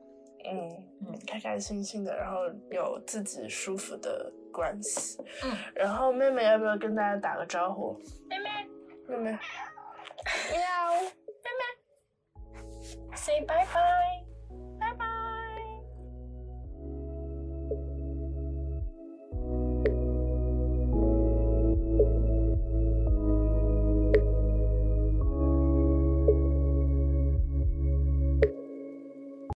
[0.45, 0.69] 嗯
[1.07, 5.17] 嗯，开开心心的，然后有自己舒服的关系。
[5.43, 7.93] 嗯，然后妹妹要不要跟大家打个招呼？
[8.29, 8.49] 妹妹，
[9.07, 9.31] 妹妹，
[10.51, 10.93] 喵，
[11.43, 14.28] 妹妹，say bye bye。